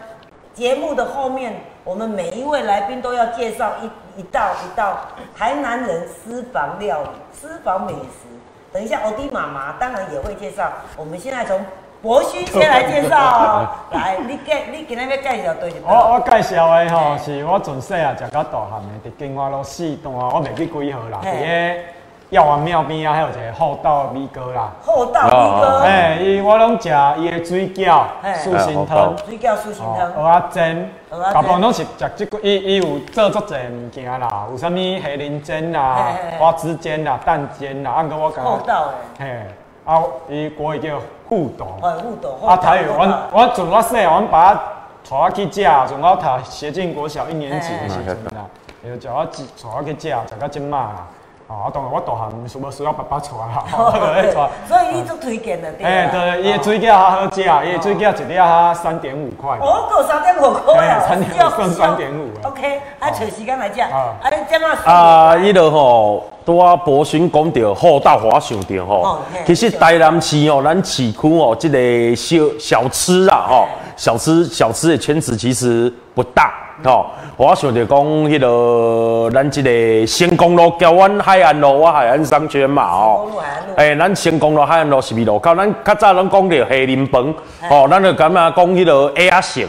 [0.53, 4.98] 节目的后面，我们每一位来宾都要介绍一一道一道
[5.38, 8.26] 台南人私房料理、私房美食。
[8.74, 10.70] 等一下，欧弟妈妈当然也会介绍。
[10.98, 11.64] 我们现在从
[12.02, 21.84] 博勋先来介绍哦， 来，你介你今天要介绍对一我我介绍的吼，是我从细啊食到大汉的，伫金华路四段啊，我袂记几号啦，嘿伫个
[22.32, 24.71] 药王庙边啊，还有一个厚道米糕啦。
[24.84, 30.11] 厚道米糕嘿，伊我拢食伊的水饺嘿、素心汤、水饺素心汤。
[30.13, 30.89] 蚵仔煎。
[31.32, 39.45] 大部分拢是食即个，伊伊有做足侪物件啦，有啥物虾仁煎啦花枝煎啦、蛋煎啦，按个我讲厚道嘿，
[39.86, 40.99] 啊，伊国语叫
[41.30, 41.67] 互动。
[41.82, 48.45] 哎，互动，啊，台语，我我阵我细，阮爸带我去食，从我读协进国小一年级的时阵啦，
[48.84, 49.32] 伊就叫我带
[49.78, 51.05] 我去食，食到即满啦。
[51.48, 54.50] 哦，当然我大汉毋是无需要爸爸带啦， 我就咧带。
[54.68, 59.56] 所以你都推荐的对哎，对，伊的水饺较好食，伊的水饺一粒哈三点五块。
[59.60, 62.50] 哦，够三点五块啊，哎三点五算三点五啊。
[62.50, 76.64] OK，啊，找时间来食，啊，你这么啊，伊落吼，拄啊博勋讲到厚道华想到吼其实台南市哦，咱市区哦，这个小小吃啊，吼，小吃小吃的圈子其实不大。
[76.84, 77.07] 吼、
[77.38, 83.32] 我想着讲，迄、个咱即个成功路交阮海岸路，我海岸商圈嘛，吼、
[83.78, 85.55] 诶、咱成功路、海岸路是咪路口？
[85.55, 87.34] 咱较早拢讲着虾仁饭，
[87.69, 89.63] 吼、咱就感觉讲迄个 A 啊城，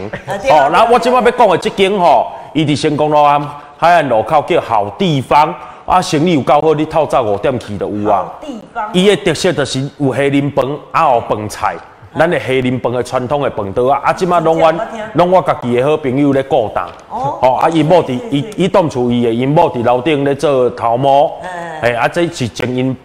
[0.51, 5.55] 吼、那我即摆要讲的即间吼，伊伫成功路啊海岸路口叫好地方，
[5.85, 8.25] 啊，生意有够好，你透早五点去就有啊。
[8.41, 11.77] 地方，伊的特色就是有虾仁饭，啊有饭菜，
[12.19, 14.75] 咱的虾仁饭的传统的饭桌啊，啊，即马拢阮
[15.15, 21.33] 拢我家己的好朋友咧顾当，哦，啊，伊某伫伊伊当厝伊的因某伫楼顶咧做头毛，
[21.81, 22.97] 哎，啊，这是前因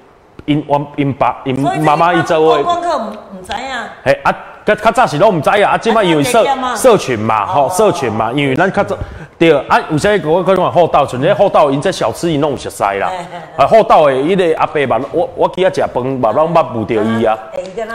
[0.46, 2.64] 因阮因爸因妈妈伊做观的。
[2.64, 3.60] 光客唔唔知影，
[4.04, 4.36] 嘿啊，
[4.66, 6.46] 较较早是拢毋知啊，啊，即马因为社
[6.76, 8.98] 社群嘛，吼、社群嘛，因为咱较早
[9.38, 13.12] 对啊，有些我可能讲厚道，像这厚道因这小吃伊拢有熟悉啦，
[13.58, 17.38] 啊，后道的迄个阿伯嘛，我我记啊食饭嘛，拢捌遇着伊啊，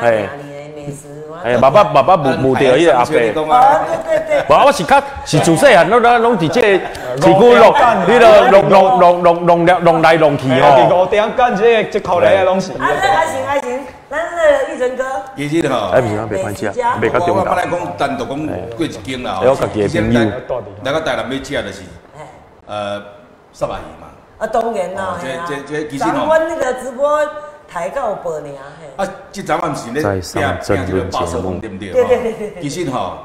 [0.02, 0.28] 哎，
[0.86, 1.08] 美食，
[1.44, 3.16] 哎，爸爸爸爸遇遇到迄个阿伯。
[3.52, 6.84] 哦，对对对，无，我是较是自细汉，拢拢拢伫这个
[7.16, 7.74] 市区弄，
[8.06, 11.02] 迄个弄弄弄弄弄来弄来弄去伫吼。
[11.02, 12.72] 五点干这个一口咧拢是。
[12.72, 15.04] 啊，那还行还行，咱那个玉成哥，
[15.36, 17.56] 其实吼，哎，不是啊，别关系啊，别较重要我我本。
[17.56, 20.30] 来讲单独讲过一间啦，哎我家己的朋友
[20.84, 21.82] 咱个台南要食就是，
[22.66, 23.02] 呃，
[23.52, 24.06] 沙巴鱼嘛。
[24.38, 27.18] 啊，当然啦，哦这嘿啊这这其实吼咱阮那个直播
[27.68, 31.92] 台到有报尔，嘿，啊，即阵啊毋是咧在拼拼这个论节目巴色饭，对不对？
[31.92, 33.18] 对对对对对其实吼，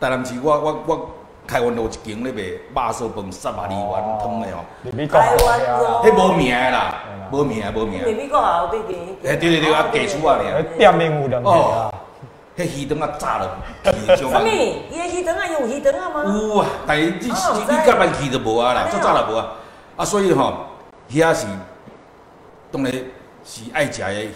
[0.00, 1.10] 台南市我我我
[1.46, 2.42] 开湾路一间咧卖
[2.74, 6.94] 巴色饭、沙巴鱼丸汤的吼，台湾咯，迄无名的啦，
[7.32, 8.00] 无名无名。
[8.06, 10.62] 你美国后边边，哎，对对对，啊，家厝啊尔。
[10.76, 11.92] 店面有两个哦，
[12.56, 13.58] 迄鱼肠啊炸了，
[14.16, 14.40] 什么？
[14.46, 16.24] 伊的鱼肠啊有鱼肠啊吗？
[16.24, 19.46] 有啊，但是你啊你你甲万去就无啊啦，做炸了无啊。
[19.96, 20.52] 啊，所以吼，
[21.10, 21.46] 遐是
[22.70, 22.92] 当然
[23.46, 24.30] 是爱食的鱼，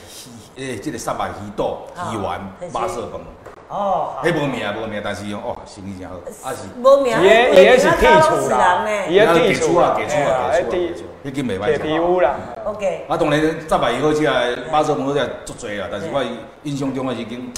[0.57, 1.79] 诶，即个沙巴鱼肚、
[2.13, 2.41] 鱼丸、
[2.73, 3.21] 巴色饭。
[3.69, 6.69] 哦，迄无名无名，但是哦，生意真好，啊是。
[6.81, 12.37] 无名，伊的伊的是剔除啦，伊的剔除啊，啦，给出啊，哎给出啊，迄间袂歹给皮肤啦。
[12.65, 14.27] OK，啊，当然炸白鱼好食，
[14.71, 16.25] 巴色饭好食足侪啦，但是我
[16.63, 17.53] 印象中的已经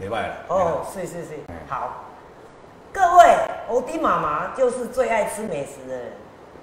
[0.00, 0.34] 袂歹啦。
[0.48, 1.28] 哦，是是是，
[1.68, 2.04] 好。
[2.92, 3.36] 各位，
[3.68, 6.12] 欧弟妈妈就是最爱吃美食的人。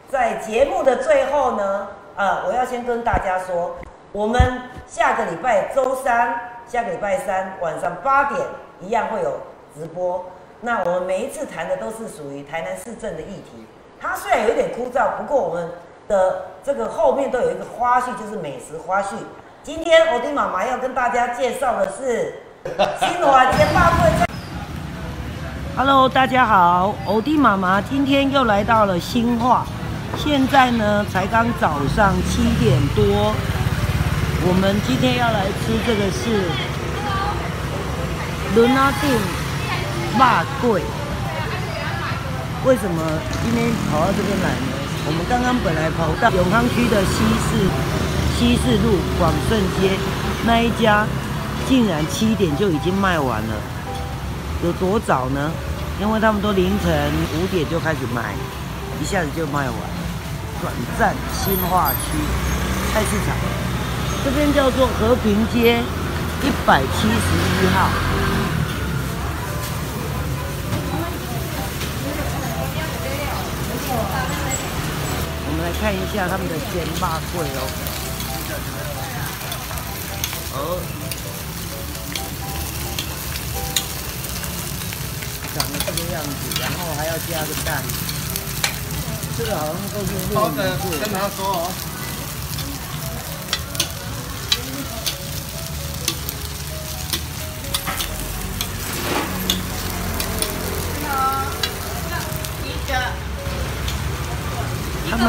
[0.10, 3.76] 在节目的最后呢，呃，我要先跟大家说，
[4.12, 4.42] 我们
[4.88, 6.34] 下个礼拜周三，
[6.68, 8.42] 下个礼拜三晚上八点
[8.82, 9.40] 一样会有
[9.78, 10.26] 直播。
[10.62, 13.68] 那我们每一次谈的都是属于台南市政的议题，
[14.02, 15.70] 它虽然有一点枯燥，不过我们
[16.08, 19.14] 的这个后面都有一个花絮，就是美食花絮。
[19.62, 22.42] 今天欧弟妈妈要跟大家介绍的是
[23.00, 24.26] 新华街霸队在。
[25.78, 29.64] Hello，大家好，欧弟妈妈今天又来到了新化，
[30.18, 33.34] 现在呢才刚早上七点多，
[34.42, 36.48] 我们今天要来吃这个是
[38.56, 39.10] 伦阿定
[40.18, 40.82] 霸贵。
[42.64, 43.04] 为什么
[43.44, 44.68] 今天跑到这边来呢？
[45.08, 47.68] 我们刚刚本来跑到永康区的西市
[48.38, 50.00] 西市路广顺街
[50.46, 51.06] 那一家，
[51.68, 53.56] 竟然七点就已经卖完了。
[54.64, 55.52] 有多早呢？
[56.00, 56.92] 因为他们都凌晨
[57.36, 58.34] 五点就开始卖，
[59.02, 60.00] 一下子就卖完了。
[60.62, 62.18] 转战新化区
[62.94, 63.36] 菜市场，
[64.24, 65.82] 这边叫做和平街
[66.44, 67.90] 一百七十一号。
[75.48, 77.60] 我们来看一下他们的鲜霸柜哦。
[80.54, 80.58] 哦。
[85.56, 86.30] 长得这个样子，
[86.62, 87.82] 然后还要加个蛋，
[89.38, 91.72] 这个好像都是包的，跟他说哦。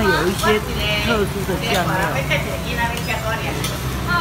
[0.01, 0.59] 们有一些
[1.05, 1.92] 特殊的酱料。
[4.09, 4.12] 哦，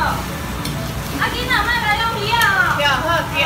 [1.20, 2.78] 啊，囡仔莫来用鱼啊！
[2.80, 3.04] 叫好
[3.34, 3.40] 叫。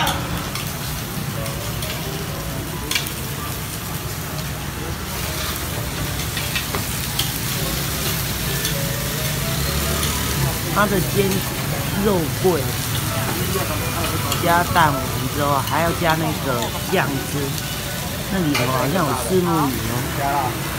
[10.76, 11.30] 它的煎
[12.04, 12.60] 肉桂
[14.44, 15.00] 加蛋黄
[15.36, 16.60] 之后，还要加那个
[16.92, 17.38] 酱汁，
[18.32, 19.72] 那里头好像有丝木鱼
[20.20, 20.73] 哦。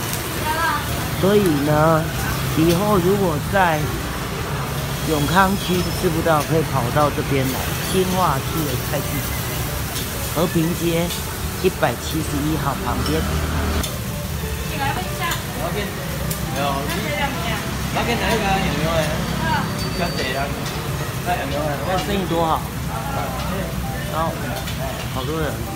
[1.21, 2.03] 所以呢，
[2.57, 3.79] 以后如果在
[5.09, 7.59] 永康区吃不到，可以跑到这边来，
[7.91, 9.27] 新化区的菜市场，
[10.35, 11.07] 和平街
[11.63, 13.21] 一百七十一号旁边。
[14.71, 15.25] 你来问一下。
[15.63, 15.87] 那边
[16.53, 16.63] 没有。
[17.95, 18.99] 那边哪一个有没有哎？
[19.97, 20.43] 较济啦。
[21.25, 21.59] 那有没有？
[21.61, 22.61] 哇，生意多好。
[24.13, 24.31] 然后
[25.13, 25.74] 好多人。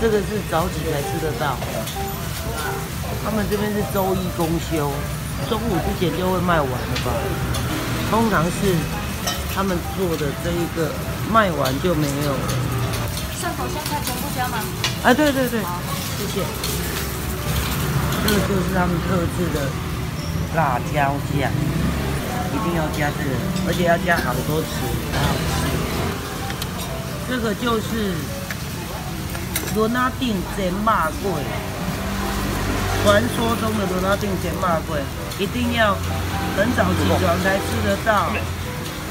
[0.00, 1.56] 这个是早起才吃得到。
[3.22, 4.90] 他们这边是周一公休，
[5.48, 7.12] 中午之前就会卖完了吧？
[8.10, 8.74] 通常是
[9.54, 10.90] 他们做的这一个
[11.30, 12.48] 卖完就没有了。
[13.40, 14.58] 上口香菜全部加吗？
[15.04, 16.40] 哎，对对对，谢谢。
[18.24, 19.68] 这个就是他们特制的
[20.56, 21.52] 辣椒酱，
[22.52, 23.30] 一定要加这个，
[23.68, 24.66] 而且要加好多次
[25.12, 25.68] 才好吃。
[27.28, 28.14] 这个就是
[29.74, 31.38] 罗拉定煎麻粿，
[33.04, 34.98] 传说中的罗拉定煎麻粿，
[35.38, 35.94] 一定要
[36.56, 38.30] 很早起床才吃得到。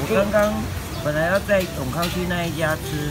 [0.02, 0.52] 我刚刚
[1.02, 3.10] 本来要在永康区那一家吃，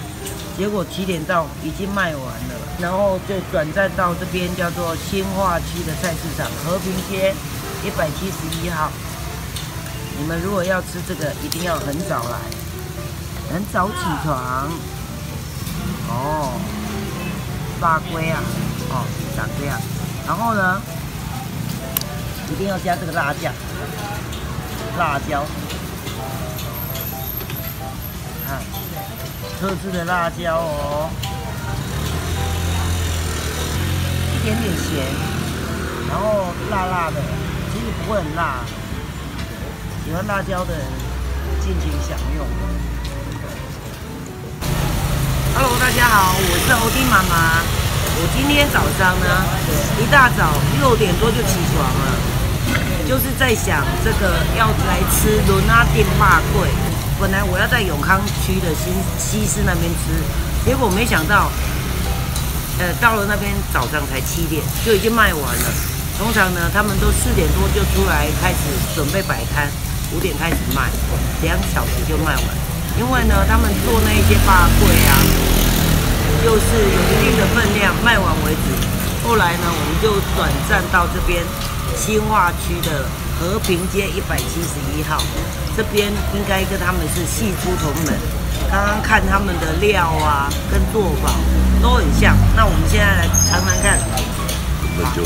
[0.57, 7.33] 结果七点到已经卖完了，然后就转战到这边叫做新化区的菜市场和平街
[7.83, 8.91] 一百七十一号。
[10.19, 12.37] 你们如果要吃这个，一定要很早来，
[13.51, 14.69] 很早起床。
[16.11, 16.59] 哦，
[17.79, 18.41] 大龟啊，
[18.89, 19.05] 哦，
[19.35, 19.79] 长这样。
[20.27, 20.81] 然后呢，
[22.51, 23.53] 一定要加这个辣酱，
[24.97, 25.45] 辣椒。
[28.45, 28.59] 看，
[29.61, 31.09] 特制的辣椒哦，
[34.35, 35.05] 一点点咸，
[36.09, 37.21] 然后辣辣的，
[37.71, 38.65] 其实不会很辣。
[40.05, 40.85] 喜欢辣椒的人
[41.61, 42.45] 尽情享用。
[45.59, 47.59] Hello，大家好，我是欧弟妈妈。
[48.15, 49.27] 我今天早上呢，
[49.99, 52.15] 一大早六点多就起床了，
[53.03, 56.71] 就是在想这个要来吃伦阿店骂贵。
[57.19, 60.15] 本来我要在永康区的新西市那边吃，
[60.63, 61.51] 结果没想到，
[62.79, 65.67] 呃，到了那边早上才七点就已经卖完了。
[66.17, 68.63] 通常呢，他们都四点多就出来开始
[68.95, 69.67] 准备摆摊，
[70.15, 70.87] 五点开始卖，
[71.43, 72.47] 两小时就卖完。
[72.97, 75.11] 因为呢，他们做那一些霸柜啊，
[76.43, 79.27] 就是有一定的分量，卖完为止。
[79.27, 81.43] 后来呢，我们就转战到这边
[81.95, 83.05] 新化区的
[83.37, 85.21] 和平街一百七十一号，
[85.75, 88.17] 这边应该跟他们是系出同门。
[88.71, 91.31] 刚刚看他们的料啊，跟做法
[91.81, 92.35] 都很像。
[92.55, 93.99] 那我们现在来尝尝看
[95.01, 95.23] 霸柜。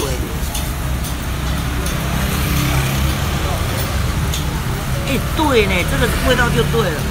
[5.07, 7.01] 哎，对呢，这个味道就对了。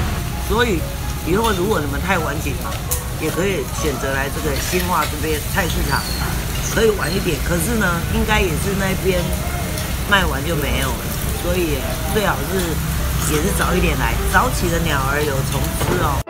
[0.49, 0.81] 所以
[1.27, 2.73] 以后如果你们太晚起床，
[3.23, 6.03] 也可以选择来这个新化这边菜市场，
[6.75, 7.39] 可以晚一点。
[7.49, 9.23] 可是呢，应该也是那边
[10.11, 11.05] 卖完就没有了，
[11.43, 11.79] 所以
[12.13, 16.22] 最好是也是早一点来，早起的鸟儿有虫吃哦。